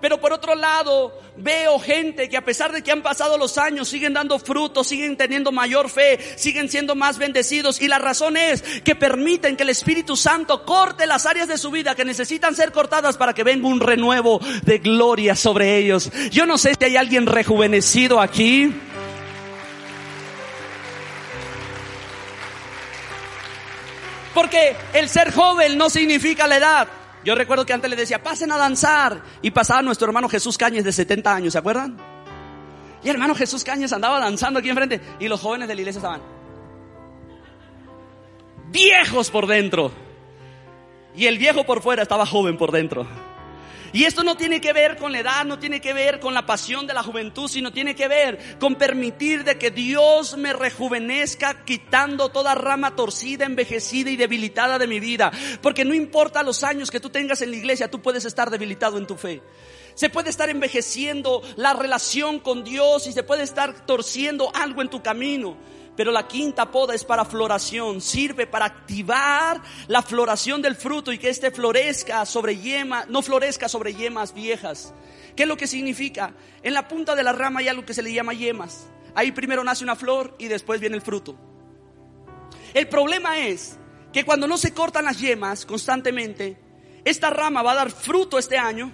Pero 0.02 0.20
por 0.20 0.34
otro 0.34 0.56
lado, 0.56 1.18
veo 1.38 1.80
gente 1.80 2.30
que 2.30 2.38
a 2.38 2.44
pesar 2.44 2.72
de 2.72 2.82
que 2.82 2.92
han 2.92 3.02
pasado 3.02 3.38
los 3.38 3.58
años, 3.58 3.88
siguen 3.88 4.14
dando 4.14 4.40
frutos, 4.40 4.88
siguen 4.88 5.18
teniendo 5.18 5.52
mayor 5.52 5.90
fe, 5.90 6.20
siguen 6.38 6.70
siendo 6.70 6.96
más 6.96 7.18
bendecidos. 7.18 7.82
Y 7.82 7.88
la 7.88 8.00
razón 8.00 8.38
es 8.38 8.62
que 8.62 8.96
permiten 8.96 9.56
que 9.56 9.64
el 9.64 9.70
Espíritu 9.70 10.16
Santo 10.16 10.66
corte 10.66 11.08
las 11.08 11.26
áreas 11.26 11.48
de 11.48 11.58
su 11.58 11.72
vida 11.72 11.96
que 11.96 12.06
necesitan 12.06 12.56
ser 12.56 12.72
cortadas 12.72 13.18
para 13.18 13.34
que 13.34 13.44
venga 13.44 13.68
un 13.68 13.80
renuevo 13.80 14.40
de 14.64 14.80
gloria 14.80 15.36
sobre 15.36 15.78
ellos. 15.78 16.12
Yo 16.32 16.46
no 16.46 16.58
sé 16.58 16.74
si 16.78 16.86
hay 16.86 16.98
alguien 16.98 17.26
rejuvenecido 17.26 18.20
aquí. 18.20 18.74
Porque 24.34 24.76
el 24.94 25.08
ser 25.08 25.34
joven 25.34 25.78
no 25.78 25.90
significa 25.90 26.46
la 26.46 26.58
edad. 26.58 26.88
Yo 27.26 27.36
recuerdo 27.36 27.66
que 27.66 27.74
antes 27.74 27.90
le 27.90 27.96
decía, 27.96 28.22
pasen 28.24 28.52
a 28.52 28.58
danzar. 28.58 29.22
Y 29.42 29.52
pasaba 29.52 29.82
nuestro 29.82 30.08
hermano 30.08 30.30
Jesús 30.30 30.58
Cañes 30.58 30.84
de 30.84 30.92
70 30.92 31.36
años, 31.36 31.54
¿se 31.54 31.60
acuerdan? 31.60 31.98
Y 33.04 33.10
el 33.10 33.16
hermano 33.16 33.36
Jesús 33.36 33.64
Cañes 33.64 33.92
andaba 33.92 34.20
danzando 34.20 34.60
aquí 34.60 34.70
enfrente. 34.70 35.02
Y 35.20 35.28
los 35.28 35.42
jóvenes 35.42 35.68
de 35.68 35.76
la 35.76 35.82
iglesia 35.82 36.00
estaban 36.00 36.22
viejos 38.76 39.32
por 39.32 39.48
dentro. 39.48 39.92
Y 41.16 41.26
el 41.26 41.38
viejo 41.38 41.66
por 41.66 41.82
fuera 41.82 42.04
estaba 42.04 42.26
joven 42.26 42.58
por 42.58 42.72
dentro. 42.72 43.08
Y 43.94 44.04
esto 44.04 44.24
no 44.24 44.36
tiene 44.36 44.60
que 44.60 44.74
ver 44.74 44.98
con 44.98 45.12
la 45.12 45.20
edad, 45.20 45.46
no 45.46 45.60
tiene 45.60 45.80
que 45.80 45.94
ver 45.94 46.20
con 46.20 46.34
la 46.34 46.46
pasión 46.46 46.88
de 46.88 46.94
la 46.94 47.04
juventud, 47.04 47.48
sino 47.50 47.72
tiene 47.72 47.96
que 47.96 48.08
ver 48.08 48.58
con 48.60 48.76
permitir 48.76 49.44
de 49.44 49.58
que 49.58 49.72
Dios 49.72 50.38
me 50.38 50.54
rejuvenezca 50.54 51.64
quitando 51.64 52.30
toda 52.30 52.56
rama 52.56 52.96
torcida, 52.96 53.46
envejecida 53.46 54.10
y 54.10 54.16
debilitada 54.16 54.78
de 54.78 54.88
mi 54.88 55.00
vida. 55.00 55.32
Porque 55.62 55.86
no 55.86 55.94
importa 55.94 56.44
los 56.44 56.64
años 56.64 56.92
que 56.92 57.00
tú 57.00 57.10
tengas 57.10 57.42
en 57.42 57.52
la 57.52 57.58
iglesia, 57.58 57.90
tú 57.90 58.02
puedes 58.02 58.26
estar 58.26 58.50
debilitado 58.50 58.98
en 58.98 59.08
tu 59.08 59.16
fe. 59.16 59.42
Se 59.96 60.10
puede 60.10 60.30
estar 60.30 60.50
envejeciendo 60.50 61.42
la 61.56 61.74
relación 61.74 62.40
con 62.40 62.66
Dios 62.66 63.08
y 63.08 63.14
se 63.14 63.24
puede 63.24 63.44
estar 63.44 63.86
torciendo 63.86 64.52
algo 64.54 64.82
en 64.82 64.90
tu 64.90 65.02
camino. 65.02 65.58
Pero 65.96 66.12
la 66.12 66.28
quinta 66.28 66.70
poda 66.72 66.94
es 66.94 67.04
para 67.04 67.24
floración, 67.24 68.02
sirve 68.02 68.48
para 68.48 68.66
activar 68.66 69.62
la 69.88 70.02
floración 70.02 70.62
del 70.62 70.76
fruto 70.76 71.14
y 71.14 71.18
que 71.18 71.30
éste 71.30 71.52
florezca 71.52 72.26
sobre 72.26 72.58
yemas, 72.58 73.08
no 73.08 73.22
florezca 73.22 73.70
sobre 73.70 73.94
yemas 73.94 74.34
viejas. 74.34 74.94
¿Qué 75.36 75.44
es 75.44 75.50
lo 75.50 75.58
que 75.58 75.68
significa? 75.68 76.34
En 76.64 76.74
la 76.74 76.88
punta 76.88 77.16
de 77.16 77.24
la 77.24 77.32
rama 77.32 77.62
hay 77.62 77.70
algo 77.70 77.86
que 77.86 77.94
se 77.94 78.02
le 78.02 78.14
llama 78.14 78.34
yemas. 78.34 78.88
Ahí 79.14 79.32
primero 79.32 79.64
nace 79.64 79.84
una 79.84 79.96
flor 79.96 80.36
y 80.38 80.48
después 80.48 80.82
viene 80.82 80.98
el 80.98 81.02
fruto. 81.02 81.36
El 82.74 82.90
problema 82.90 83.40
es 83.40 83.78
que 84.12 84.26
cuando 84.26 84.48
no 84.48 84.58
se 84.58 84.74
cortan 84.74 85.06
las 85.06 85.20
yemas 85.20 85.66
constantemente, 85.66 86.58
esta 87.06 87.30
rama 87.30 87.62
va 87.62 87.72
a 87.72 87.76
dar 87.76 87.92
fruto 87.92 88.38
este 88.38 88.58
año, 88.58 88.92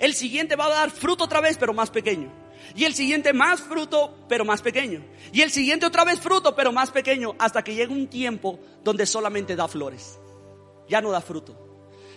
el 0.00 0.14
siguiente 0.14 0.56
va 0.56 0.66
a 0.66 0.70
dar 0.70 0.90
fruto 0.90 1.24
otra 1.24 1.40
vez, 1.40 1.56
pero 1.58 1.72
más 1.72 1.90
pequeño. 1.90 2.39
Y 2.74 2.84
el 2.84 2.94
siguiente 2.94 3.32
más 3.32 3.60
fruto, 3.60 4.14
pero 4.28 4.44
más 4.44 4.62
pequeño. 4.62 5.04
Y 5.32 5.42
el 5.42 5.50
siguiente 5.50 5.86
otra 5.86 6.04
vez 6.04 6.20
fruto, 6.20 6.54
pero 6.54 6.72
más 6.72 6.90
pequeño. 6.90 7.34
Hasta 7.38 7.62
que 7.62 7.74
llega 7.74 7.92
un 7.92 8.08
tiempo 8.08 8.58
donde 8.82 9.06
solamente 9.06 9.56
da 9.56 9.68
flores. 9.68 10.18
Ya 10.88 11.00
no 11.00 11.10
da 11.10 11.20
fruto. 11.20 11.70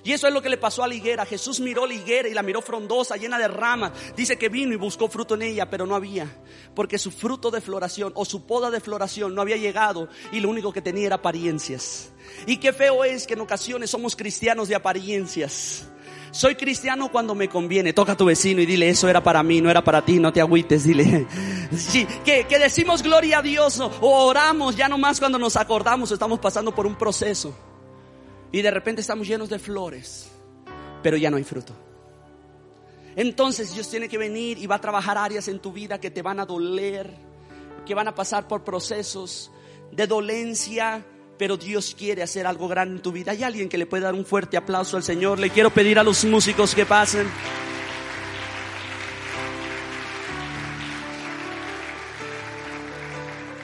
Y 0.06 0.12
eso 0.12 0.28
es 0.28 0.34
lo 0.34 0.42
que 0.42 0.50
le 0.50 0.58
pasó 0.58 0.84
a 0.84 0.88
la 0.88 0.96
higuera. 0.96 1.26
Jesús 1.26 1.62
miró 1.62 1.86
la 1.86 1.94
higuera 1.94 2.28
y 2.28 2.34
la 2.34 2.44
miró 2.44 2.62
frondosa, 2.62 3.16
llena 3.16 3.40
de 3.40 3.48
ramas. 3.48 3.94
Dice 4.18 4.38
que 4.38 4.50
vino 4.50 4.74
y 4.74 4.78
buscó 4.78 5.08
fruto 5.08 5.36
en 5.36 5.44
ella, 5.44 5.70
pero 5.70 5.86
no 5.86 5.96
había. 5.96 6.28
Porque 6.76 6.98
su 6.98 7.10
fruto 7.10 7.52
de 7.52 7.62
floración 7.62 8.12
o 8.16 8.26
su 8.26 8.46
poda 8.46 8.70
de 8.70 8.82
floración 8.82 9.34
no 9.34 9.42
había 9.42 9.56
llegado 9.56 10.10
y 10.34 10.42
lo 10.42 10.50
único 10.50 10.74
que 10.74 10.82
tenía 10.82 11.08
era 11.08 11.16
apariencias. 11.16 12.12
Y 12.46 12.58
qué 12.58 12.74
feo 12.74 13.06
es 13.06 13.26
que 13.26 13.36
en 13.36 13.42
ocasiones 13.42 13.90
somos 13.90 14.16
cristianos 14.16 14.68
de 14.68 14.76
apariencias. 14.76 15.88
Soy 16.34 16.56
cristiano 16.56 17.12
cuando 17.12 17.36
me 17.36 17.48
conviene. 17.48 17.94
Toca 17.94 18.14
a 18.14 18.18
tu 18.18 18.26
vecino 18.26 18.60
y 18.60 18.66
dile, 18.66 18.90
eso 18.90 19.08
era 19.08 19.22
para 19.22 19.44
mí, 19.44 19.62
no 19.62 19.70
era 19.70 19.84
para 19.84 20.04
ti, 20.04 20.18
no 20.18 20.34
te 20.34 20.42
agüites, 20.42 20.84
dile. 20.84 21.28
Sí, 21.74 22.06
que, 22.24 22.46
que 22.46 22.60
decimos 22.60 23.02
gloria 23.02 23.40
a 23.40 23.42
Dios 23.42 23.80
o 23.80 23.90
oramos 24.02 24.76
ya 24.76 24.88
nomás 24.88 25.20
cuando 25.20 25.40
nos 25.40 25.56
acordamos, 25.56 26.12
estamos 26.12 26.40
pasando 26.40 26.74
por 26.74 26.86
un 26.86 26.96
proceso. 26.96 27.56
Y 28.52 28.62
de 28.62 28.70
repente 28.70 29.02
estamos 29.02 29.28
llenos 29.28 29.50
de 29.50 29.58
flores, 29.58 30.30
pero 31.02 31.18
ya 31.18 31.32
no 31.32 31.38
hay 31.38 31.44
fruto. 31.44 31.74
Entonces 33.16 33.74
Dios 33.74 33.90
tiene 33.90 34.08
que 34.08 34.20
venir 34.20 34.60
y 34.60 34.68
va 34.68 34.76
a 34.76 34.82
trabajar 34.82 35.18
áreas 35.18 35.48
en 35.48 35.60
tu 35.60 35.72
vida 35.72 36.00
que 36.00 36.12
te 36.12 36.22
van 36.22 36.40
a 36.40 36.46
doler, 36.46 37.16
que 37.86 37.96
van 37.96 38.08
a 38.08 38.16
pasar 38.16 38.48
por 38.48 38.64
procesos 38.64 39.52
de 39.92 40.08
dolencia, 40.08 41.06
pero 41.44 41.58
Dios 41.58 41.94
quiere 41.94 42.24
hacer 42.24 42.48
algo 42.48 42.70
grande 42.70 42.96
en 42.96 43.02
tu 43.02 43.12
vida. 43.12 43.34
Hay 43.34 43.44
alguien 43.44 43.68
que 43.68 43.78
le 43.78 43.86
puede 43.86 44.04
dar 44.04 44.14
un 44.14 44.24
fuerte 44.24 44.56
aplauso 44.56 44.96
al 44.96 45.04
Señor. 45.04 45.40
Le 45.40 45.50
quiero 45.50 45.72
pedir 45.72 46.00
a 46.00 46.04
los 46.04 46.24
músicos 46.24 46.74
que 46.74 46.86
pasen. 46.86 47.28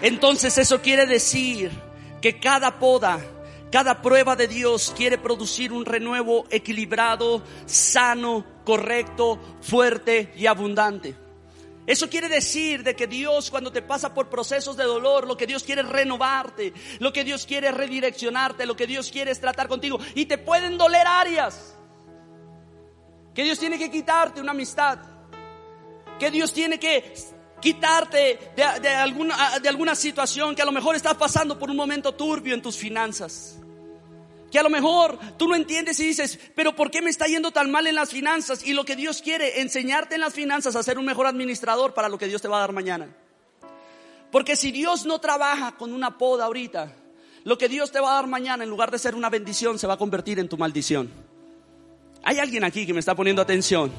Entonces 0.01 0.57
eso 0.57 0.81
quiere 0.81 1.05
decir 1.05 1.71
que 2.21 2.37
cada 2.37 2.79
poda, 2.79 3.17
cada 3.71 4.01
prueba 4.01 4.35
de 4.35 4.49
Dios 4.49 4.93
quiere 4.97 5.17
producir 5.17 5.71
un 5.71 5.85
renuevo 5.85 6.47
equilibrado, 6.49 7.41
sano, 7.65 8.45
correcto, 8.65 9.39
fuerte 9.61 10.33
y 10.35 10.47
abundante. 10.47 11.28
Eso 11.85 12.09
quiere 12.09 12.29
decir 12.29 12.83
de 12.83 12.95
que 12.95 13.07
Dios 13.07 13.49
cuando 13.49 13.71
te 13.71 13.81
pasa 13.81 14.13
por 14.13 14.29
procesos 14.29 14.77
de 14.77 14.83
dolor, 14.83 15.27
lo 15.27 15.35
que 15.35 15.47
Dios 15.47 15.63
quiere 15.63 15.81
es 15.81 15.89
renovarte, 15.89 16.73
lo 16.99 17.11
que 17.11 17.23
Dios 17.23 17.45
quiere 17.45 17.69
es 17.69 17.73
redireccionarte, 17.73 18.65
lo 18.65 18.75
que 18.75 18.85
Dios 18.85 19.09
quiere 19.11 19.31
es 19.31 19.39
tratar 19.39 19.67
contigo. 19.67 19.99
Y 20.13 20.25
te 20.25 20.37
pueden 20.37 20.77
doler 20.77 21.07
áreas. 21.07 21.75
Que 23.33 23.43
Dios 23.43 23.59
tiene 23.59 23.77
que 23.77 23.89
quitarte 23.89 24.41
una 24.41 24.51
amistad. 24.51 24.99
Que 26.19 26.29
Dios 26.29 26.53
tiene 26.53 26.79
que 26.79 27.13
quitarte 27.59 28.51
de, 28.55 28.89
alguna, 28.89 29.59
de 29.59 29.69
alguna 29.69 29.95
situación 29.95 30.55
que 30.55 30.61
a 30.61 30.65
lo 30.65 30.71
mejor 30.71 30.95
estás 30.95 31.15
pasando 31.15 31.57
por 31.57 31.69
un 31.69 31.77
momento 31.77 32.13
turbio 32.13 32.53
en 32.53 32.61
tus 32.61 32.77
finanzas. 32.77 33.58
Que 34.51 34.59
a 34.59 34.63
lo 34.63 34.69
mejor 34.69 35.19
tú 35.37 35.47
no 35.47 35.55
entiendes 35.55 35.99
y 35.99 36.07
dices, 36.07 36.39
pero 36.55 36.75
¿por 36.75 36.89
qué 36.89 37.01
me 37.01 37.09
está 37.09 37.25
yendo 37.25 37.51
tan 37.51 37.69
mal 37.69 37.85
en 37.87 37.95
las 37.95 38.09
finanzas? 38.09 38.65
Y 38.65 38.73
lo 38.73 38.85
que 38.85 38.95
Dios 38.95 39.21
quiere, 39.21 39.61
enseñarte 39.61 40.15
en 40.15 40.21
las 40.21 40.33
finanzas 40.33 40.75
a 40.75 40.83
ser 40.83 40.97
un 40.97 41.05
mejor 41.05 41.27
administrador 41.27 41.93
para 41.93 42.09
lo 42.09 42.17
que 42.17 42.27
Dios 42.27 42.41
te 42.41 42.47
va 42.47 42.57
a 42.57 42.61
dar 42.61 42.73
mañana. 42.73 43.15
Porque 44.31 44.55
si 44.55 44.71
Dios 44.71 45.05
no 45.05 45.19
trabaja 45.19 45.75
con 45.77 45.93
una 45.93 46.17
poda 46.17 46.45
ahorita, 46.45 46.93
lo 47.43 47.57
que 47.57 47.69
Dios 47.69 47.91
te 47.91 47.99
va 47.99 48.11
a 48.11 48.15
dar 48.15 48.27
mañana, 48.27 48.63
en 48.63 48.69
lugar 48.69 48.91
de 48.91 48.99
ser 48.99 49.15
una 49.15 49.29
bendición, 49.29 49.79
se 49.79 49.87
va 49.87 49.93
a 49.93 49.97
convertir 49.97 50.39
en 50.39 50.49
tu 50.49 50.57
maldición. 50.57 51.09
Hay 52.23 52.39
alguien 52.39 52.63
aquí 52.63 52.85
que 52.85 52.93
me 52.93 52.99
está 52.99 53.15
poniendo 53.15 53.41
atención. 53.41 53.91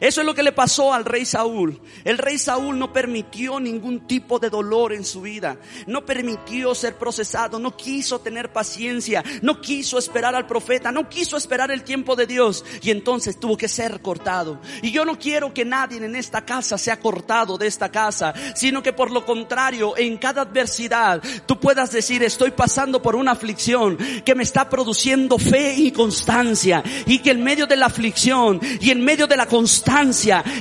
Eso 0.00 0.20
es 0.20 0.26
lo 0.26 0.34
que 0.34 0.42
le 0.42 0.52
pasó 0.52 0.92
al 0.92 1.04
rey 1.04 1.24
Saúl. 1.24 1.80
El 2.04 2.18
rey 2.18 2.38
Saúl 2.38 2.78
no 2.78 2.92
permitió 2.92 3.58
ningún 3.58 4.06
tipo 4.06 4.38
de 4.38 4.50
dolor 4.50 4.92
en 4.92 5.04
su 5.04 5.22
vida. 5.22 5.58
No 5.86 6.04
permitió 6.04 6.74
ser 6.74 6.96
procesado. 6.96 7.58
No 7.58 7.76
quiso 7.76 8.20
tener 8.20 8.52
paciencia. 8.52 9.24
No 9.42 9.60
quiso 9.60 9.98
esperar 9.98 10.34
al 10.34 10.46
profeta. 10.46 10.92
No 10.92 11.08
quiso 11.08 11.36
esperar 11.36 11.70
el 11.70 11.82
tiempo 11.82 12.14
de 12.14 12.26
Dios. 12.26 12.64
Y 12.82 12.90
entonces 12.90 13.40
tuvo 13.40 13.56
que 13.56 13.68
ser 13.68 14.00
cortado. 14.00 14.60
Y 14.82 14.92
yo 14.92 15.04
no 15.04 15.18
quiero 15.18 15.52
que 15.52 15.64
nadie 15.64 15.98
en 15.98 16.14
esta 16.14 16.44
casa 16.44 16.78
sea 16.78 17.00
cortado 17.00 17.58
de 17.58 17.66
esta 17.66 17.90
casa. 17.90 18.34
Sino 18.54 18.82
que 18.82 18.92
por 18.92 19.10
lo 19.10 19.24
contrario, 19.24 19.96
en 19.96 20.16
cada 20.18 20.42
adversidad, 20.42 21.22
tú 21.46 21.58
puedas 21.58 21.90
decir, 21.90 22.22
estoy 22.22 22.52
pasando 22.52 23.02
por 23.02 23.16
una 23.16 23.32
aflicción 23.32 23.98
que 24.24 24.34
me 24.34 24.44
está 24.44 24.68
produciendo 24.68 25.38
fe 25.38 25.74
y 25.74 25.90
constancia. 25.90 26.82
Y 27.06 27.18
que 27.18 27.30
en 27.32 27.42
medio 27.42 27.66
de 27.66 27.76
la 27.76 27.86
aflicción 27.86 28.60
y 28.80 28.90
en 28.90 29.04
medio 29.04 29.26
de 29.26 29.36
la 29.36 29.46
constancia, 29.46 29.87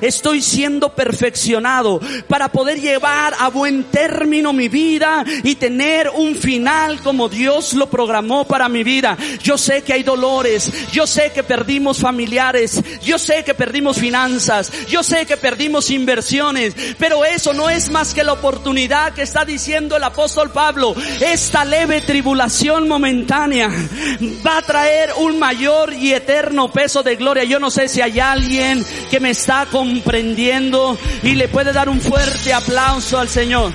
estoy 0.02 0.42
siendo 0.42 0.94
perfeccionado 0.94 2.00
para 2.28 2.50
poder 2.52 2.80
llevar 2.80 3.34
a 3.40 3.50
buen 3.50 3.84
término 3.86 4.54
mi 4.54 4.68
vida 4.68 5.24
y 5.44 5.56
tener 5.56 6.10
un 6.10 6.36
final 6.36 7.00
como 7.02 7.30
Dios 7.30 7.74
lo 7.74 7.90
programó 7.90 8.46
para 8.46 8.70
mi 8.70 8.84
vida. 8.84 9.18
Yo 9.44 9.58
sé 9.58 9.82
que 9.82 9.94
hay 9.94 10.04
dolores, 10.04 10.72
yo 10.92 11.06
sé 11.06 11.32
que 11.34 11.44
perdimos 11.44 12.00
familiares, 12.00 12.82
yo 13.04 13.18
sé 13.18 13.44
que 13.44 13.54
perdimos 13.54 13.98
finanzas, 13.98 14.72
yo 14.88 15.04
sé 15.04 15.26
que 15.26 15.38
perdimos 15.38 15.92
inversiones, 15.92 16.74
pero 16.98 17.26
eso 17.26 17.54
no 17.54 17.70
es 17.70 17.90
más 17.90 18.14
que 18.14 18.24
la 18.24 18.34
oportunidad 18.34 19.14
que 19.14 19.24
está 19.24 19.46
diciendo 19.46 19.98
el 19.98 20.04
apóstol 20.04 20.52
Pablo. 20.52 20.96
Esta 21.20 21.66
leve 21.66 22.02
tribulación 22.02 22.88
momentánea 22.88 23.70
va 24.46 24.58
a 24.58 24.62
traer 24.62 25.12
un 25.18 25.40
mayor 25.40 25.94
y 25.94 26.14
eterno 26.14 26.72
peso 26.72 27.04
de 27.04 27.16
gloria. 27.16 27.44
Yo 27.44 27.60
no 27.60 27.70
sé 27.72 27.88
si 27.88 28.02
hay 28.02 28.20
alguien 28.20 28.86
que 29.10 29.17
me 29.20 29.32
está 29.32 29.66
comprendiendo 29.66 30.98
y 31.24 31.36
le 31.36 31.48
puede 31.48 31.74
dar 31.74 31.90
un 31.90 32.02
fuerte 32.02 32.54
aplauso 32.54 33.18
al 33.18 33.30
Señor. 33.30 33.72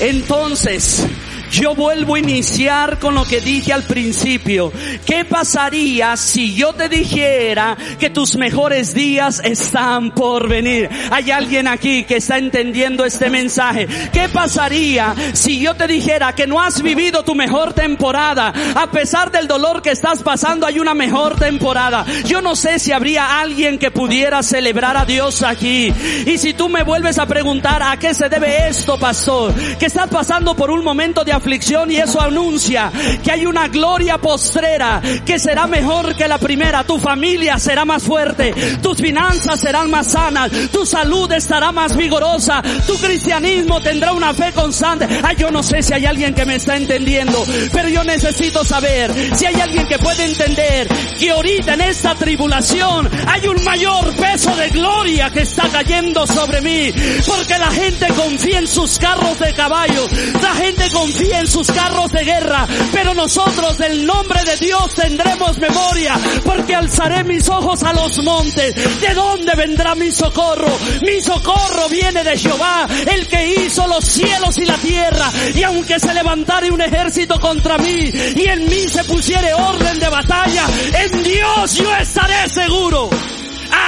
Entonces, 0.00 1.06
yo 1.50 1.74
vuelvo 1.74 2.14
a 2.14 2.18
iniciar 2.18 2.98
con 2.98 3.14
lo 3.14 3.24
que 3.24 3.40
dije 3.40 3.72
al 3.72 3.84
principio. 3.84 4.72
¿Qué 5.06 5.24
pasaría 5.24 6.16
si 6.16 6.54
yo 6.54 6.72
te 6.72 6.88
dijera 6.88 7.76
que 7.98 8.10
tus 8.10 8.36
mejores 8.36 8.94
días 8.94 9.40
están 9.44 10.10
por 10.10 10.48
venir? 10.48 10.88
Hay 11.10 11.30
alguien 11.30 11.68
aquí 11.68 12.04
que 12.04 12.16
está 12.16 12.38
entendiendo 12.38 13.04
este 13.04 13.30
mensaje. 13.30 13.86
¿Qué 14.12 14.28
pasaría 14.28 15.14
si 15.32 15.60
yo 15.60 15.74
te 15.74 15.86
dijera 15.86 16.34
que 16.34 16.46
no 16.46 16.60
has 16.60 16.82
vivido 16.82 17.24
tu 17.24 17.34
mejor 17.34 17.72
temporada? 17.72 18.52
A 18.74 18.90
pesar 18.90 19.30
del 19.30 19.46
dolor 19.46 19.82
que 19.82 19.90
estás 19.90 20.22
pasando, 20.22 20.66
hay 20.66 20.78
una 20.78 20.94
mejor 20.94 21.36
temporada. 21.36 22.04
Yo 22.24 22.42
no 22.42 22.56
sé 22.56 22.78
si 22.78 22.92
habría 22.92 23.40
alguien 23.40 23.78
que 23.78 23.90
pudiera 23.90 24.42
celebrar 24.42 24.96
a 24.96 25.04
Dios 25.04 25.42
aquí. 25.42 25.92
Y 26.26 26.38
si 26.38 26.54
tú 26.54 26.68
me 26.68 26.82
vuelves 26.82 27.18
a 27.18 27.26
preguntar 27.26 27.82
a 27.82 27.96
qué 27.98 28.14
se 28.14 28.28
debe 28.28 28.68
esto, 28.68 28.98
pastor, 28.98 29.54
que 29.78 29.86
estás 29.86 30.08
pasando 30.08 30.54
por 30.54 30.70
un 30.70 30.82
momento 30.82 31.24
de 31.24 31.32
aflicción 31.44 31.90
y 31.90 31.96
eso 31.96 32.22
anuncia 32.22 32.90
que 33.22 33.30
hay 33.30 33.44
una 33.44 33.68
gloria 33.68 34.16
postrera 34.16 35.02
que 35.26 35.38
será 35.38 35.66
mejor 35.66 36.16
que 36.16 36.26
la 36.26 36.38
primera. 36.38 36.84
Tu 36.84 36.98
familia 36.98 37.58
será 37.58 37.84
más 37.84 38.02
fuerte, 38.02 38.54
tus 38.80 38.96
finanzas 38.96 39.60
serán 39.60 39.90
más 39.90 40.12
sanas, 40.12 40.50
tu 40.72 40.86
salud 40.86 41.30
estará 41.32 41.70
más 41.70 41.94
vigorosa, 41.98 42.62
tu 42.86 42.96
cristianismo 42.96 43.82
tendrá 43.82 44.12
una 44.12 44.32
fe 44.32 44.52
constante. 44.52 45.06
Ay, 45.22 45.36
yo 45.36 45.50
no 45.50 45.62
sé 45.62 45.82
si 45.82 45.92
hay 45.92 46.06
alguien 46.06 46.32
que 46.32 46.46
me 46.46 46.54
está 46.54 46.78
entendiendo, 46.78 47.44
pero 47.70 47.90
yo 47.90 48.02
necesito 48.04 48.64
saber 48.64 49.12
si 49.36 49.44
hay 49.44 49.60
alguien 49.60 49.86
que 49.86 49.98
puede 49.98 50.24
entender 50.24 50.88
que 51.18 51.30
ahorita 51.30 51.74
en 51.74 51.82
esta 51.82 52.14
tribulación 52.14 53.10
hay 53.28 53.46
un 53.48 53.62
mayor 53.64 54.16
peso 54.16 54.56
de 54.56 54.70
gloria 54.70 55.28
que 55.28 55.42
está 55.42 55.68
cayendo 55.68 56.26
sobre 56.26 56.62
mí, 56.62 56.90
porque 57.26 57.58
la 57.58 57.70
gente 57.70 58.06
confía 58.14 58.60
en 58.60 58.66
sus 58.66 58.98
carros 58.98 59.38
de 59.38 59.52
caballo, 59.52 60.06
la 60.40 60.54
gente 60.54 60.88
confía 60.90 61.23
en 61.32 61.46
sus 61.46 61.70
carros 61.70 62.10
de 62.12 62.24
guerra, 62.24 62.66
pero 62.92 63.14
nosotros 63.14 63.78
del 63.78 64.06
nombre 64.06 64.42
de 64.44 64.56
Dios 64.56 64.94
tendremos 64.94 65.58
memoria, 65.58 66.14
porque 66.44 66.74
alzaré 66.74 67.24
mis 67.24 67.48
ojos 67.48 67.82
a 67.82 67.92
los 67.92 68.22
montes. 68.22 68.74
¿De 69.00 69.14
dónde 69.14 69.54
vendrá 69.54 69.94
mi 69.94 70.10
socorro? 70.10 70.70
Mi 71.02 71.20
socorro 71.22 71.88
viene 71.88 72.22
de 72.24 72.38
Jehová, 72.38 72.86
el 73.12 73.26
que 73.28 73.54
hizo 73.54 73.86
los 73.86 74.04
cielos 74.04 74.58
y 74.58 74.64
la 74.64 74.76
tierra. 74.76 75.30
Y 75.54 75.62
aunque 75.62 75.98
se 75.98 76.12
levantare 76.14 76.70
un 76.70 76.80
ejército 76.80 77.38
contra 77.40 77.78
mí 77.78 78.10
y 78.36 78.46
en 78.46 78.68
mí 78.68 78.88
se 78.88 79.04
pusiere 79.04 79.54
orden 79.54 79.98
de 79.98 80.08
batalla, 80.08 80.66
en 80.98 81.22
Dios 81.22 81.74
yo 81.74 81.94
estaré 81.96 82.48
seguro. 82.48 83.10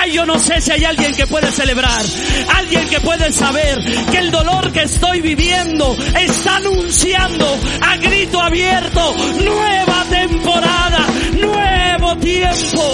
Ay, 0.07 0.13
yo 0.13 0.25
no 0.25 0.39
sé 0.39 0.61
si 0.61 0.71
hay 0.71 0.85
alguien 0.85 1.13
que 1.17 1.27
puede 1.27 1.51
celebrar, 1.51 2.05
alguien 2.55 2.89
que 2.89 3.01
puede 3.01 3.33
saber 3.33 3.83
que 4.09 4.19
el 4.19 4.31
dolor 4.31 4.73
que 4.73 4.83
estoy 4.83 5.21
viviendo 5.21 5.97
está 6.17 6.59
anunciando 6.59 7.45
a 7.81 7.97
grito 7.97 8.41
abierto 8.41 9.17
nueva 9.43 10.05
temporada, 10.09 11.07
nuevo 11.41 12.17
tiempo. 12.19 12.93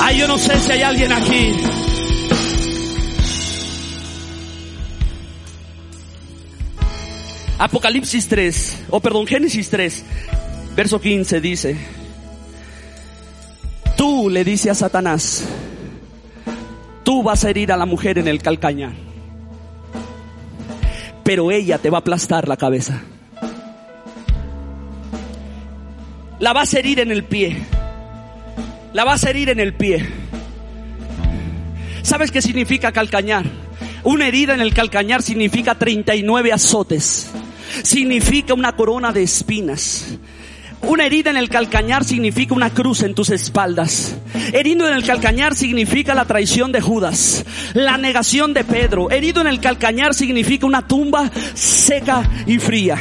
Ay, 0.00 0.18
yo 0.18 0.28
no 0.28 0.38
sé 0.38 0.60
si 0.60 0.70
hay 0.70 0.82
alguien 0.82 1.12
aquí. 1.12 1.52
Apocalipsis 7.58 8.28
3, 8.28 8.84
o 8.90 9.00
perdón, 9.00 9.26
Génesis 9.26 9.68
3, 9.70 10.04
verso 10.76 11.00
15 11.00 11.40
dice, 11.40 12.05
Le 14.28 14.44
dice 14.44 14.70
a 14.70 14.74
Satanás, 14.74 15.44
tú 17.04 17.22
vas 17.22 17.44
a 17.44 17.50
herir 17.50 17.70
a 17.70 17.76
la 17.76 17.86
mujer 17.86 18.18
en 18.18 18.26
el 18.26 18.42
calcañar, 18.42 18.92
pero 21.22 21.50
ella 21.52 21.78
te 21.78 21.90
va 21.90 21.98
a 21.98 22.00
aplastar 22.00 22.48
la 22.48 22.56
cabeza. 22.56 23.02
La 26.40 26.52
vas 26.52 26.74
a 26.74 26.78
herir 26.80 27.00
en 27.00 27.12
el 27.12 27.24
pie. 27.24 27.56
La 28.92 29.04
vas 29.04 29.24
a 29.24 29.30
herir 29.30 29.48
en 29.48 29.60
el 29.60 29.74
pie. 29.74 30.06
¿Sabes 32.02 32.30
qué 32.30 32.42
significa 32.42 32.92
calcañar? 32.92 33.44
Una 34.02 34.26
herida 34.26 34.54
en 34.54 34.60
el 34.60 34.74
calcañar 34.74 35.22
significa 35.22 35.76
39 35.76 36.52
azotes. 36.52 37.30
Significa 37.82 38.54
una 38.54 38.74
corona 38.74 39.12
de 39.12 39.22
espinas 39.22 40.18
Una 40.82 41.06
herida 41.06 41.30
en 41.30 41.36
el 41.36 41.48
calcañar 41.48 42.04
significa 42.04 42.54
una 42.54 42.70
cruz 42.70 43.02
en 43.02 43.14
tus 43.14 43.30
espaldas. 43.30 44.16
Herido 44.52 44.86
en 44.88 44.94
el 44.94 45.04
calcañar 45.04 45.56
significa 45.56 46.14
la 46.14 46.24
traición 46.24 46.72
de 46.72 46.80
Judas, 46.80 47.44
la 47.74 47.98
negación 47.98 48.54
de 48.54 48.64
Pedro. 48.64 49.10
Herido 49.10 49.40
en 49.40 49.48
el 49.48 49.60
calcañar 49.60 50.14
significa 50.14 50.66
una 50.66 50.86
tumba 50.86 51.30
seca 51.54 52.22
y 52.46 52.58
fría. 52.58 52.98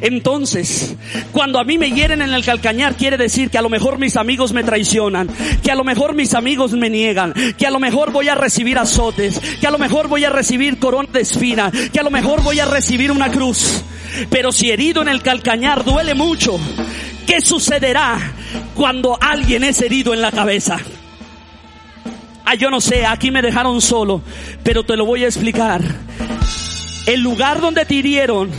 Entonces, 0.00 0.96
cuando 1.32 1.58
a 1.58 1.64
mí 1.64 1.78
me 1.78 1.90
hieren 1.90 2.22
en 2.22 2.32
el 2.32 2.44
calcañar, 2.44 2.94
quiere 2.94 3.16
decir 3.16 3.50
que 3.50 3.58
a 3.58 3.62
lo 3.62 3.68
mejor 3.68 3.98
mis 3.98 4.16
amigos 4.16 4.52
me 4.52 4.62
traicionan, 4.62 5.28
que 5.62 5.72
a 5.72 5.74
lo 5.74 5.84
mejor 5.84 6.14
mis 6.14 6.34
amigos 6.34 6.72
me 6.72 6.90
niegan, 6.90 7.34
que 7.56 7.66
a 7.66 7.70
lo 7.70 7.80
mejor 7.80 8.12
voy 8.12 8.28
a 8.28 8.34
recibir 8.34 8.78
azotes, 8.78 9.40
que 9.60 9.66
a 9.66 9.70
lo 9.70 9.78
mejor 9.78 10.08
voy 10.08 10.24
a 10.24 10.30
recibir 10.30 10.78
corona 10.78 11.08
de 11.12 11.22
espina, 11.22 11.72
que 11.92 12.00
a 12.00 12.02
lo 12.02 12.10
mejor 12.10 12.42
voy 12.42 12.60
a 12.60 12.66
recibir 12.66 13.10
una 13.10 13.30
cruz. 13.30 13.82
Pero 14.30 14.52
si 14.52 14.70
herido 14.70 15.02
en 15.02 15.08
el 15.08 15.22
calcañar 15.22 15.84
duele 15.84 16.14
mucho, 16.14 16.58
¿qué 17.28 17.42
sucederá 17.42 18.18
cuando 18.74 19.18
alguien 19.20 19.62
es 19.62 19.82
herido 19.82 20.14
en 20.14 20.22
la 20.22 20.32
cabeza? 20.32 20.78
Ah, 22.46 22.54
yo 22.54 22.70
no 22.70 22.80
sé, 22.80 23.04
aquí 23.04 23.30
me 23.30 23.42
dejaron 23.42 23.82
solo, 23.82 24.22
pero 24.64 24.82
te 24.82 24.96
lo 24.96 25.04
voy 25.04 25.24
a 25.24 25.26
explicar. 25.26 25.82
El 27.06 27.20
lugar 27.20 27.60
donde 27.60 27.84
te 27.84 27.96
hirieron 27.96 28.50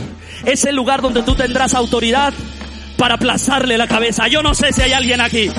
es 0.46 0.64
el 0.64 0.76
lugar 0.76 1.02
donde 1.02 1.24
tú 1.24 1.34
tendrás 1.34 1.74
autoridad 1.74 2.32
para 2.96 3.16
aplazarle 3.16 3.76
la 3.76 3.88
cabeza. 3.88 4.28
Yo 4.28 4.40
no 4.40 4.54
sé 4.54 4.72
si 4.72 4.82
hay 4.82 4.92
alguien 4.92 5.20
aquí 5.20 5.50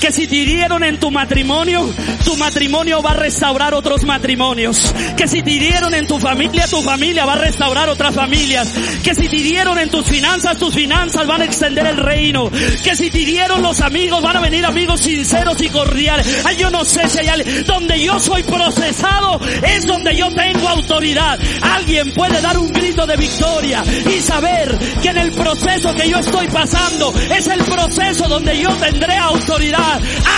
que 0.00 0.10
si 0.12 0.26
te 0.26 0.36
hirieron 0.36 0.82
en 0.82 0.98
tu 0.98 1.10
matrimonio, 1.10 1.92
tu 2.24 2.36
matrimonio 2.36 3.02
va 3.02 3.10
a 3.10 3.16
restaurar 3.16 3.74
otros 3.74 4.04
matrimonios. 4.04 4.94
Que 5.16 5.28
si 5.28 5.42
te 5.42 5.50
hirieron 5.50 5.94
en 5.94 6.06
tu 6.06 6.18
familia, 6.18 6.66
tu 6.66 6.80
familia 6.82 7.26
va 7.26 7.34
a 7.34 7.38
restaurar 7.38 7.88
otras 7.88 8.14
familias. 8.14 8.72
Que 9.04 9.14
si 9.14 9.28
te 9.28 9.36
hirieron 9.36 9.78
en 9.78 9.90
tus 9.90 10.06
finanzas, 10.06 10.56
tus 10.56 10.74
finanzas 10.74 11.26
van 11.26 11.42
a 11.42 11.44
extender 11.44 11.86
el 11.86 11.98
reino. 11.98 12.50
Que 12.82 12.96
si 12.96 13.10
te 13.10 13.18
hirieron 13.18 13.62
los 13.62 13.80
amigos, 13.80 14.22
van 14.22 14.38
a 14.38 14.40
venir 14.40 14.64
amigos 14.64 15.00
sinceros 15.00 15.60
y 15.60 15.68
cordiales. 15.68 16.26
Ay, 16.44 16.56
yo 16.56 16.70
no 16.70 16.84
sé 16.84 17.06
si 17.08 17.18
hay 17.18 17.28
alguien. 17.28 17.64
Donde 17.64 18.02
yo 18.02 18.18
soy 18.18 18.42
procesado 18.42 19.38
es 19.62 19.84
donde 19.84 20.16
yo 20.16 20.32
tengo 20.34 20.68
autoridad. 20.68 21.38
Alguien 21.60 22.12
puede 22.14 22.40
dar 22.40 22.56
un 22.58 22.72
grito 22.72 23.06
de 23.06 23.16
victoria 23.16 23.82
y 23.84 24.20
saber 24.20 24.78
que 25.02 25.08
en 25.08 25.18
el 25.18 25.32
proceso 25.32 25.94
que 25.94 26.08
yo 26.08 26.18
estoy 26.18 26.48
pasando 26.48 27.12
es 27.30 27.46
el 27.48 27.62
proceso 27.64 28.28
donde 28.28 28.58
yo 28.58 28.70
tendré 28.76 29.16
autoridad. 29.16 29.89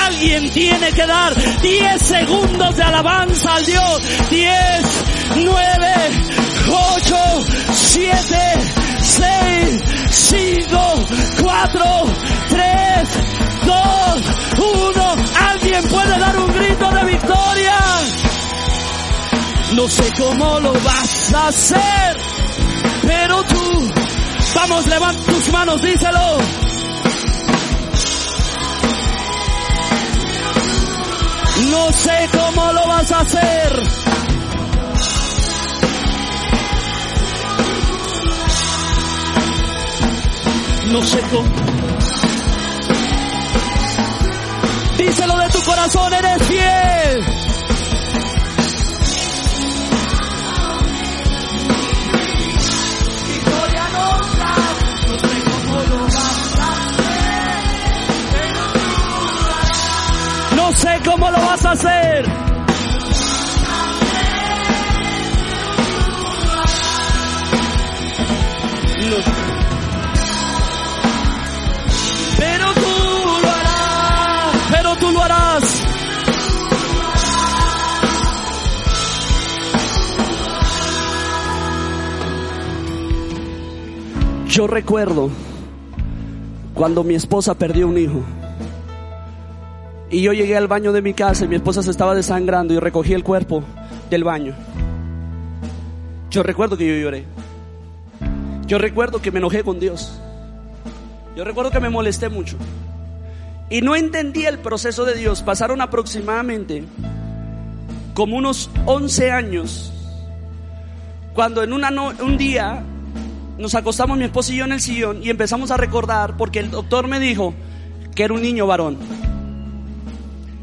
Alguien 0.06 0.50
tiene 0.50 0.92
que 0.92 1.06
dar 1.06 1.34
10 1.60 2.02
segundos 2.02 2.76
de 2.76 2.82
alabanza 2.82 3.54
al 3.54 3.64
Dios. 3.64 4.02
10, 4.30 4.52
9, 5.36 5.94
8, 6.68 7.16
7, 7.72 8.38
6, 9.00 9.82
5, 10.10 11.06
4, 11.42 11.84
3, 12.48 13.08
2, 13.66 13.76
1. 14.58 15.16
Alguien 15.50 15.88
puede 15.88 16.18
dar 16.18 16.38
un 16.38 16.52
grito 16.52 16.90
de 16.90 17.04
victoria. 17.04 17.78
No 19.74 19.88
sé 19.88 20.12
cómo 20.18 20.60
lo 20.60 20.72
vas 20.72 21.34
a 21.34 21.48
hacer, 21.48 22.16
pero 23.06 23.42
tú, 23.44 23.90
vamos, 24.54 24.86
levanta 24.86 25.32
tus 25.32 25.48
manos, 25.50 25.82
díselo. 25.82 26.71
No 31.60 31.92
sé 31.92 32.28
cómo 32.32 32.72
lo 32.72 32.86
vas 32.88 33.12
a 33.12 33.20
hacer. 33.20 33.82
No 40.90 41.02
sé 41.02 41.20
cómo. 41.30 41.48
Díselo 44.98 45.36
de 45.38 45.48
tu 45.50 45.62
corazón, 45.62 46.12
eres 46.14 46.42
fiel. 46.44 47.41
Cómo 61.04 61.30
lo 61.30 61.38
vas 61.38 61.64
a 61.64 61.70
hacer. 61.72 62.24
Pero 72.38 72.74
tú 72.74 73.40
lo 73.42 73.50
harás, 73.50 74.56
pero 74.70 74.96
tú 74.96 75.10
lo 75.10 75.22
harás. 75.22 75.82
Yo 84.48 84.66
recuerdo 84.66 85.30
cuando 86.74 87.04
mi 87.04 87.14
esposa 87.14 87.54
perdió 87.54 87.88
un 87.88 87.98
hijo. 87.98 88.22
Y 90.12 90.20
yo 90.20 90.34
llegué 90.34 90.58
al 90.58 90.68
baño 90.68 90.92
de 90.92 91.00
mi 91.00 91.14
casa 91.14 91.46
y 91.46 91.48
mi 91.48 91.56
esposa 91.56 91.82
se 91.82 91.90
estaba 91.90 92.14
desangrando 92.14 92.74
y 92.74 92.78
recogí 92.78 93.14
el 93.14 93.24
cuerpo 93.24 93.64
del 94.10 94.24
baño. 94.24 94.54
Yo 96.30 96.42
recuerdo 96.42 96.76
que 96.76 96.86
yo 96.86 97.02
lloré. 97.02 97.24
Yo 98.66 98.76
recuerdo 98.76 99.22
que 99.22 99.30
me 99.30 99.38
enojé 99.38 99.64
con 99.64 99.80
Dios. 99.80 100.20
Yo 101.34 101.44
recuerdo 101.44 101.70
que 101.70 101.80
me 101.80 101.88
molesté 101.88 102.28
mucho. 102.28 102.58
Y 103.70 103.80
no 103.80 103.96
entendí 103.96 104.44
el 104.44 104.58
proceso 104.58 105.06
de 105.06 105.14
Dios. 105.14 105.40
Pasaron 105.40 105.80
aproximadamente 105.80 106.84
como 108.12 108.36
unos 108.36 108.68
11 108.84 109.30
años. 109.30 109.94
Cuando 111.32 111.62
en 111.62 111.72
un 111.72 112.36
día 112.36 112.82
nos 113.56 113.74
acostamos 113.74 114.18
mi 114.18 114.24
esposa 114.24 114.52
y 114.52 114.56
yo 114.56 114.66
en 114.66 114.72
el 114.72 114.80
sillón 114.82 115.22
y 115.22 115.30
empezamos 115.30 115.70
a 115.70 115.78
recordar 115.78 116.36
porque 116.36 116.58
el 116.58 116.70
doctor 116.70 117.08
me 117.08 117.18
dijo 117.18 117.54
que 118.14 118.24
era 118.24 118.34
un 118.34 118.42
niño 118.42 118.66
varón. 118.66 119.21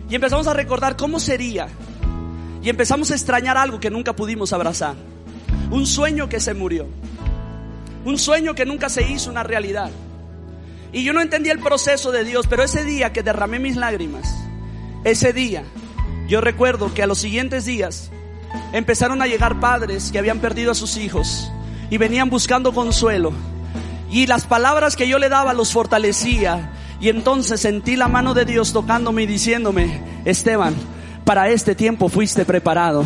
Y 0.09 0.15
empezamos 0.15 0.47
a 0.47 0.53
recordar 0.53 0.97
cómo 0.97 1.19
sería. 1.19 1.67
Y 2.61 2.69
empezamos 2.69 3.11
a 3.11 3.13
extrañar 3.13 3.57
algo 3.57 3.79
que 3.79 3.89
nunca 3.89 4.15
pudimos 4.15 4.51
abrazar. 4.53 4.95
Un 5.71 5.85
sueño 5.85 6.27
que 6.27 6.39
se 6.39 6.53
murió. 6.53 6.87
Un 8.05 8.17
sueño 8.17 8.55
que 8.55 8.65
nunca 8.65 8.89
se 8.89 9.03
hizo 9.09 9.29
una 9.29 9.43
realidad. 9.43 9.91
Y 10.91 11.03
yo 11.03 11.13
no 11.13 11.21
entendía 11.21 11.53
el 11.53 11.59
proceso 11.59 12.11
de 12.11 12.23
Dios, 12.23 12.47
pero 12.47 12.63
ese 12.63 12.83
día 12.83 13.13
que 13.13 13.21
derramé 13.21 13.59
mis 13.59 13.75
lágrimas, 13.75 14.35
ese 15.03 15.33
día, 15.33 15.63
yo 16.27 16.41
recuerdo 16.41 16.93
que 16.93 17.03
a 17.03 17.07
los 17.07 17.19
siguientes 17.19 17.65
días 17.65 18.09
empezaron 18.73 19.21
a 19.21 19.27
llegar 19.27 19.59
padres 19.59 20.11
que 20.11 20.17
habían 20.17 20.39
perdido 20.39 20.71
a 20.71 20.75
sus 20.75 20.97
hijos 20.97 21.51
y 21.91 21.97
venían 21.97 22.31
buscando 22.31 22.73
consuelo. 22.73 23.33
Y 24.09 24.25
las 24.25 24.47
palabras 24.47 24.95
que 24.95 25.07
yo 25.07 25.19
le 25.19 25.29
daba 25.29 25.53
los 25.53 25.71
fortalecía 25.71 26.71
y 26.99 27.09
entonces 27.09 27.61
sentí 27.61 27.95
la 27.95 28.07
mano 28.07 28.33
de 28.33 28.45
Dios 28.45 28.73
tocándome 28.73 29.23
y 29.23 29.27
diciéndome, 29.27 30.01
Esteban, 30.25 30.75
para 31.29 31.49
este 31.49 31.75
tiempo 31.75 32.09
fuiste 32.09 32.43
preparado. 32.43 33.05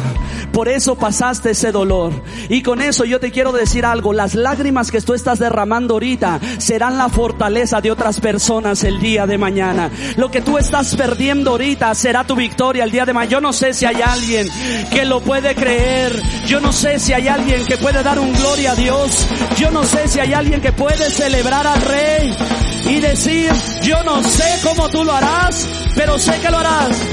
Por 0.53 0.69
eso 0.69 0.95
pasaste 0.95 1.49
ese 1.49 1.73
dolor. 1.73 2.13
Y 2.47 2.61
con 2.61 2.81
eso 2.81 3.03
yo 3.03 3.19
te 3.19 3.31
quiero 3.31 3.51
decir 3.51 3.85
algo. 3.85 4.13
Las 4.13 4.33
lágrimas 4.33 4.91
que 4.91 5.01
tú 5.01 5.13
estás 5.13 5.39
derramando 5.39 5.95
ahorita 5.95 6.39
serán 6.57 6.97
la 6.97 7.09
fortaleza 7.09 7.81
de 7.81 7.91
otras 7.91 8.21
personas 8.21 8.85
el 8.85 9.01
día 9.01 9.27
de 9.27 9.37
mañana. 9.37 9.91
Lo 10.15 10.31
que 10.31 10.39
tú 10.39 10.57
estás 10.57 10.95
perdiendo 10.95 11.51
ahorita 11.51 11.93
será 11.95 12.23
tu 12.23 12.33
victoria 12.33 12.85
el 12.85 12.91
día 12.91 13.05
de 13.05 13.11
mañana. 13.11 13.29
Yo 13.29 13.41
no 13.41 13.51
sé 13.51 13.73
si 13.73 13.83
hay 13.83 14.01
alguien 14.01 14.47
que 14.89 15.03
lo 15.03 15.19
puede 15.19 15.53
creer. 15.53 16.17
Yo 16.47 16.61
no 16.61 16.71
sé 16.71 16.99
si 16.99 17.11
hay 17.11 17.27
alguien 17.27 17.65
que 17.65 17.75
puede 17.75 18.03
dar 18.03 18.19
un 18.19 18.31
gloria 18.31 18.71
a 18.71 18.75
Dios. 18.75 19.27
Yo 19.57 19.69
no 19.69 19.83
sé 19.83 20.07
si 20.07 20.21
hay 20.21 20.31
alguien 20.31 20.61
que 20.61 20.71
puede 20.71 21.09
celebrar 21.09 21.67
al 21.67 21.81
Rey 21.81 22.33
y 22.89 23.01
decir, 23.01 23.51
yo 23.81 24.01
no 24.05 24.23
sé 24.23 24.45
cómo 24.63 24.87
tú 24.87 25.03
lo 25.03 25.11
harás, 25.11 25.67
pero 25.97 26.17
sé 26.17 26.39
que 26.39 26.49
lo 26.49 26.59
harás. 26.59 27.12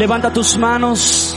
Levanta 0.00 0.32
tus 0.32 0.56
manos. 0.56 1.36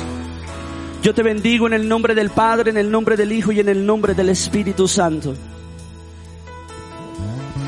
Yo 1.02 1.14
te 1.14 1.22
bendigo 1.22 1.68
en 1.68 1.74
el 1.74 1.86
nombre 1.86 2.16
del 2.16 2.30
Padre, 2.30 2.72
en 2.72 2.78
el 2.78 2.90
nombre 2.90 3.18
del 3.18 3.34
Hijo 3.34 3.52
y 3.52 3.60
en 3.60 3.68
el 3.68 3.86
nombre 3.86 4.14
del 4.14 4.30
Espíritu 4.30 4.88
Santo. 4.88 5.36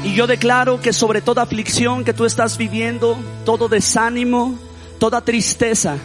Y 0.06 0.14
yo 0.14 0.26
declaro 0.26 0.80
que 0.80 0.94
sobre 0.94 1.20
toda 1.20 1.42
aflicción 1.42 2.06
que 2.06 2.14
tú 2.14 2.24
estás 2.24 2.58
viviendo, 2.58 3.18
todo 3.44 3.68
desánimo, 3.68 4.58
toda 4.98 5.20
tristeza, 5.20 5.98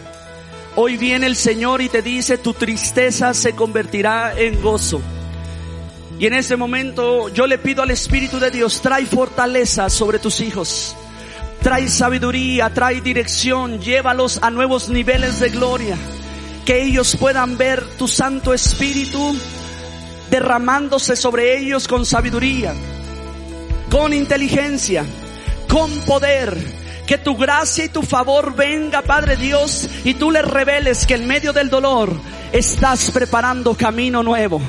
hoy 0.75 0.97
viene 0.97 1.25
el 1.25 1.37
Señor 1.37 1.79
y 1.81 1.87
te 1.87 2.01
dice, 2.01 2.37
tu 2.37 2.51
tristeza 2.51 3.33
se 3.33 3.55
convertirá 3.55 4.37
en 4.37 4.61
gozo. 4.61 4.99
Y 6.19 6.25
en 6.25 6.33
ese 6.33 6.57
momento 6.57 7.29
yo 7.29 7.47
le 7.47 7.57
pido 7.59 7.81
al 7.81 7.91
Espíritu 7.91 8.39
de 8.39 8.51
Dios, 8.51 8.81
trae 8.81 9.05
fortaleza 9.05 9.89
sobre 9.89 10.19
tus 10.19 10.41
hijos. 10.41 10.97
Trae 11.61 11.87
sabiduría, 11.89 12.73
trae 12.73 13.01
dirección, 13.01 13.79
llévalos 13.79 14.39
a 14.41 14.49
nuevos 14.49 14.89
niveles 14.89 15.39
de 15.39 15.49
gloria 15.49 15.97
que 16.65 16.83
ellos 16.83 17.15
puedan 17.19 17.57
ver 17.57 17.83
tu 17.97 18.07
Santo 18.07 18.53
Espíritu 18.53 19.35
derramándose 20.29 21.15
sobre 21.15 21.57
ellos 21.57 21.87
con 21.87 22.05
sabiduría, 22.05 22.73
con 23.89 24.13
inteligencia, 24.13 25.05
con 25.67 25.91
poder. 26.01 26.81
Que 27.05 27.17
tu 27.17 27.35
gracia 27.35 27.83
y 27.83 27.89
tu 27.89 28.03
favor 28.03 28.55
venga, 28.55 29.01
Padre 29.01 29.35
Dios, 29.35 29.89
y 30.05 30.13
tú 30.13 30.31
les 30.31 30.45
reveles 30.45 31.05
que 31.05 31.15
en 31.15 31.27
medio 31.27 31.51
del 31.51 31.69
dolor 31.69 32.15
estás 32.51 33.11
preparando 33.11 33.75
camino 33.75 34.23
nuevo 34.23 34.61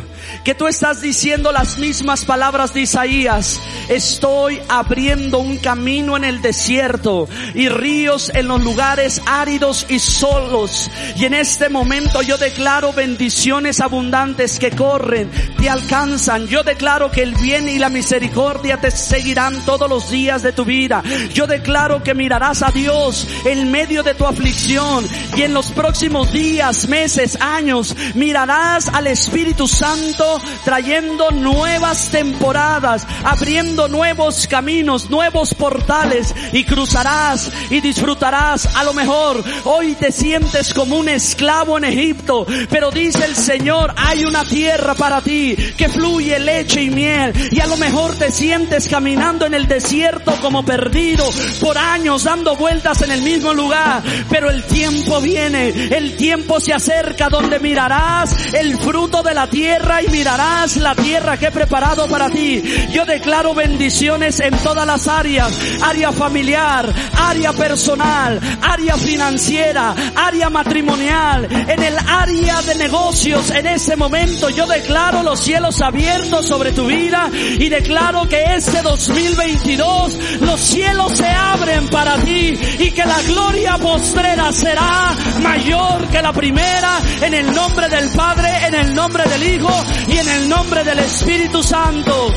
que 0.45 0.55
tú 0.55 0.67
estás 0.67 1.01
diciendo 1.01 1.53
las 1.53 1.79
mismas 1.79 2.25
palabras 2.25 2.75
de 2.75 2.83
Isaías. 2.83 3.61
Estoy 3.89 4.61
abriendo 4.69 5.39
un 5.39 5.59
camino 5.59 6.17
en 6.17 6.25
el 6.25 6.43
desierto 6.43 7.29
y 7.55 7.69
ríos 7.69 8.31
en 8.35 8.49
los 8.49 8.63
lugares 8.63 9.23
áridos 9.27 9.87
y 9.89 9.99
solos. 9.99 10.91
Y 11.17 11.25
en 11.25 11.35
este 11.35 11.69
momento 11.69 12.23
yo 12.23 12.39
declaro 12.39 12.93
bendiciones 12.93 13.81
abundantes 13.81 14.59
que 14.59 14.71
corren, 14.71 15.31
te 15.59 15.69
alcanzan. 15.69 16.47
Yo 16.47 16.63
declaro 16.63 17.11
que 17.11 17.23
el 17.23 17.35
bien 17.35 17.69
y 17.69 17.79
la 17.79 17.89
misericordia 17.89 18.81
te 18.81 18.91
seguirán 18.91 19.65
todos 19.65 19.89
los 19.89 20.11
días 20.11 20.43
de 20.43 20.53
tu 20.53 20.65
vida. 20.65 21.03
Yo 21.33 21.47
declaro 21.47 22.03
que 22.03 22.15
mirarás 22.15 22.63
a 22.63 22.71
Dios 22.71 23.29
en 23.47 23.71
medio 23.71 24.03
de 24.03 24.15
tu 24.15 24.27
aflicción 24.27 25.07
y 25.37 25.43
en 25.43 25.55
los 25.55 25.71
próximos 25.73 26.33
días, 26.33 26.89
meses, 26.89 27.39
años, 27.41 27.72
mirarás 28.15 28.89
al 28.89 29.07
Espíritu 29.07 29.67
Santo 29.67 30.41
trayendo 30.65 31.31
nuevas 31.31 32.11
temporadas, 32.11 33.07
abriendo 33.25 33.89
nuevos 33.89 34.47
caminos, 34.47 35.09
nuevos 35.09 35.55
portales 35.55 36.35
y 36.53 36.65
cruzarás 36.65 37.51
y 37.71 37.81
disfrutarás. 37.81 38.67
A 38.77 38.85
lo 38.85 38.93
mejor 38.93 39.43
hoy 39.65 39.95
te 39.95 40.13
sientes 40.13 40.75
como 40.75 40.97
un 40.97 41.09
esclavo 41.09 41.79
en 41.79 41.85
Egipto, 41.85 42.47
pero 42.69 42.91
dice 42.91 43.25
el 43.25 43.35
Señor, 43.35 43.95
hay 43.97 44.25
una 44.25 44.45
tierra 44.45 44.95
para 44.95 45.21
ti 45.21 45.57
que 45.77 45.89
fluye 45.89 46.39
leche 46.39 46.83
y 46.83 46.91
miel 46.91 47.33
y 47.51 47.61
a 47.61 47.67
lo 47.67 47.77
mejor 47.77 48.17
te 48.17 48.31
sientes 48.31 48.89
caminando 48.89 49.47
en 49.47 49.55
el 49.55 49.67
desierto 49.67 50.33
como 50.43 50.65
perdido 50.65 51.25
por 51.61 51.79
años 51.79 52.25
dando 52.25 52.57
vueltas 52.57 53.03
en 53.03 53.13
el 53.13 53.23
mismo 53.23 53.55
lugar, 53.55 54.03
pero 54.29 54.51
el 54.51 54.65
tiempo 54.65 55.21
viene, 55.21 55.69
el 55.69 56.17
tiempo 56.17 56.61
se 56.61 56.73
acerca 56.73 57.29
donde 57.29 57.59
mirarás 57.63 58.37
el 58.55 58.77
fruto 58.79 59.23
de 59.23 59.33
la 59.35 59.47
tierra 59.47 60.03
y 60.03 60.09
mirarás 60.09 60.77
la 60.77 60.95
tierra 60.95 61.37
que 61.39 61.47
he 61.47 61.51
preparado 61.51 62.09
para 62.09 62.29
ti. 62.29 62.63
Yo 62.91 63.07
declaro 63.07 63.55
bendiciones 63.55 64.41
en 64.41 64.57
todas 64.59 64.87
las 64.87 65.09
áreas, 65.09 65.59
área 65.81 66.13
familiar, 66.13 66.93
área 67.17 67.53
personal, 67.53 68.41
área 68.61 68.97
financiera, 68.97 69.95
área 70.15 70.51
matrimonial, 70.51 71.49
en 71.51 71.83
el 71.83 71.97
área 72.07 72.61
de 72.63 72.75
negocios. 72.75 73.51
En 73.51 73.67
ese 73.67 73.97
momento 73.97 74.51
yo 74.51 74.67
declaro 74.67 75.23
los 75.23 75.41
cielos 75.41 75.81
abiertos 75.81 76.47
sobre 76.47 76.73
tu 76.73 76.87
vida 76.87 77.31
y 77.33 77.69
declaro 77.69 78.29
que 78.29 78.43
este 78.55 78.83
2022 78.83 80.19
los 80.41 80.61
cielos 80.61 81.13
se 81.17 81.29
abren 81.29 81.89
para 81.89 82.17
ti 82.19 82.59
y 82.79 82.91
que 82.91 83.05
la 83.05 83.23
gloria 83.23 83.79
postrera 83.79 84.53
será 84.53 85.15
mayor 85.41 86.09
que 86.09 86.23
la 86.23 86.33
primera 86.33 86.99
en 87.21 87.35
el 87.35 87.52
nombre 87.55 87.89
del 87.89 88.11
Padre, 88.11 88.67
en 88.67 88.75
el 88.75 88.95
nombre 88.95 89.25
del 89.25 89.43
Hijo 89.55 89.71
y 90.09 90.17
en 90.19 90.29
el 90.29 90.49
nombre 90.49 90.85
del 90.85 90.99
Espíritu 90.99 91.63
Santo. 91.63 92.33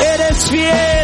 Eres 0.00 0.50
fiel. 0.50 1.03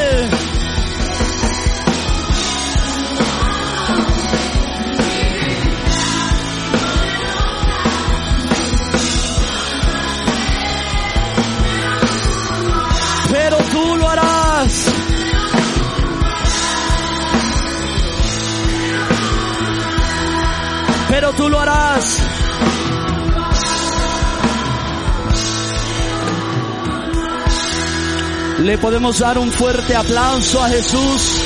Le 28.70 28.78
podemos 28.78 29.18
dar 29.18 29.36
un 29.36 29.50
fuerte 29.50 29.96
aplauso 29.96 30.62
a 30.62 30.68
Jesús. 30.68 31.42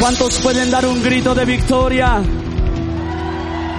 ¿Cuántos 0.00 0.38
pueden 0.38 0.70
dar 0.70 0.86
un 0.86 1.02
grito 1.02 1.34
de 1.34 1.44
victoria? 1.44 2.22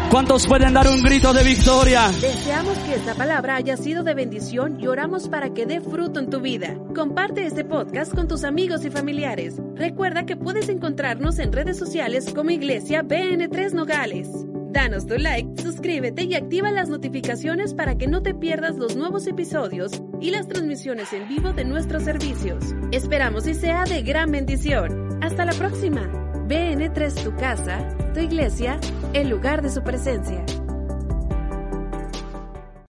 ¿Cuántos 0.10 0.48
pueden 0.48 0.74
dar 0.74 0.88
un 0.88 1.04
grito 1.04 1.34
de 1.34 1.44
victoria? 1.44 2.08
Deseamos 2.22 2.78
que 2.80 2.96
esta 2.96 3.14
palabra 3.14 3.58
haya 3.58 3.76
sido 3.76 4.04
de 4.04 4.14
bendición 4.14 4.80
y 4.80 4.88
oramos 4.88 5.28
para 5.28 5.54
que 5.54 5.66
dé 5.66 5.82
fruto 5.82 6.22
en 6.22 6.30
tu 6.30 6.40
vida. 6.40 6.78
Comparte 6.96 7.46
este 7.46 7.66
podcast 7.66 8.16
con 8.16 8.30
tus 8.30 8.46
amigos 8.46 8.86
y 8.86 8.90
familiares. 8.90 9.62
Recuerda 9.76 10.26
que 10.26 10.38
puedes 10.38 10.70
encontrarnos 10.70 11.40
en 11.40 11.52
redes 11.52 11.78
sociales 11.78 12.32
como 12.34 12.52
Iglesia 12.52 13.04
BN3 13.04 13.74
Nogales. 13.74 14.30
Danos 14.70 15.08
tu 15.08 15.18
like, 15.18 15.62
suscríbete 15.62 16.24
y 16.24 16.36
activa 16.36 16.72
las 16.72 16.88
notificaciones 16.88 17.74
para 17.74 17.98
que 17.98 18.08
no 18.08 18.22
te 18.24 18.34
pierdas 18.34 18.78
los 18.78 18.96
nuevos 18.96 19.28
episodios 19.28 19.92
y 20.22 20.32
las 20.32 20.48
transmisiones 20.48 21.12
en 21.12 21.28
vivo 21.28 21.52
de 21.52 21.66
nuestros 21.66 22.04
servicios. 22.04 22.64
Esperamos 22.94 23.46
y 23.46 23.54
sea 23.54 23.84
de 23.84 24.04
gran 24.04 24.32
bendición. 24.32 25.20
Hasta 25.22 25.44
la 25.44 25.54
próxima. 25.54 26.27
BN3 26.48 27.24
tu 27.24 27.36
casa, 27.36 27.80
tu 28.14 28.22
iglesia, 28.22 28.80
el 29.14 29.28
lugar 29.28 29.62
de 29.62 29.70
su 29.70 29.84
presencia. 29.84 30.46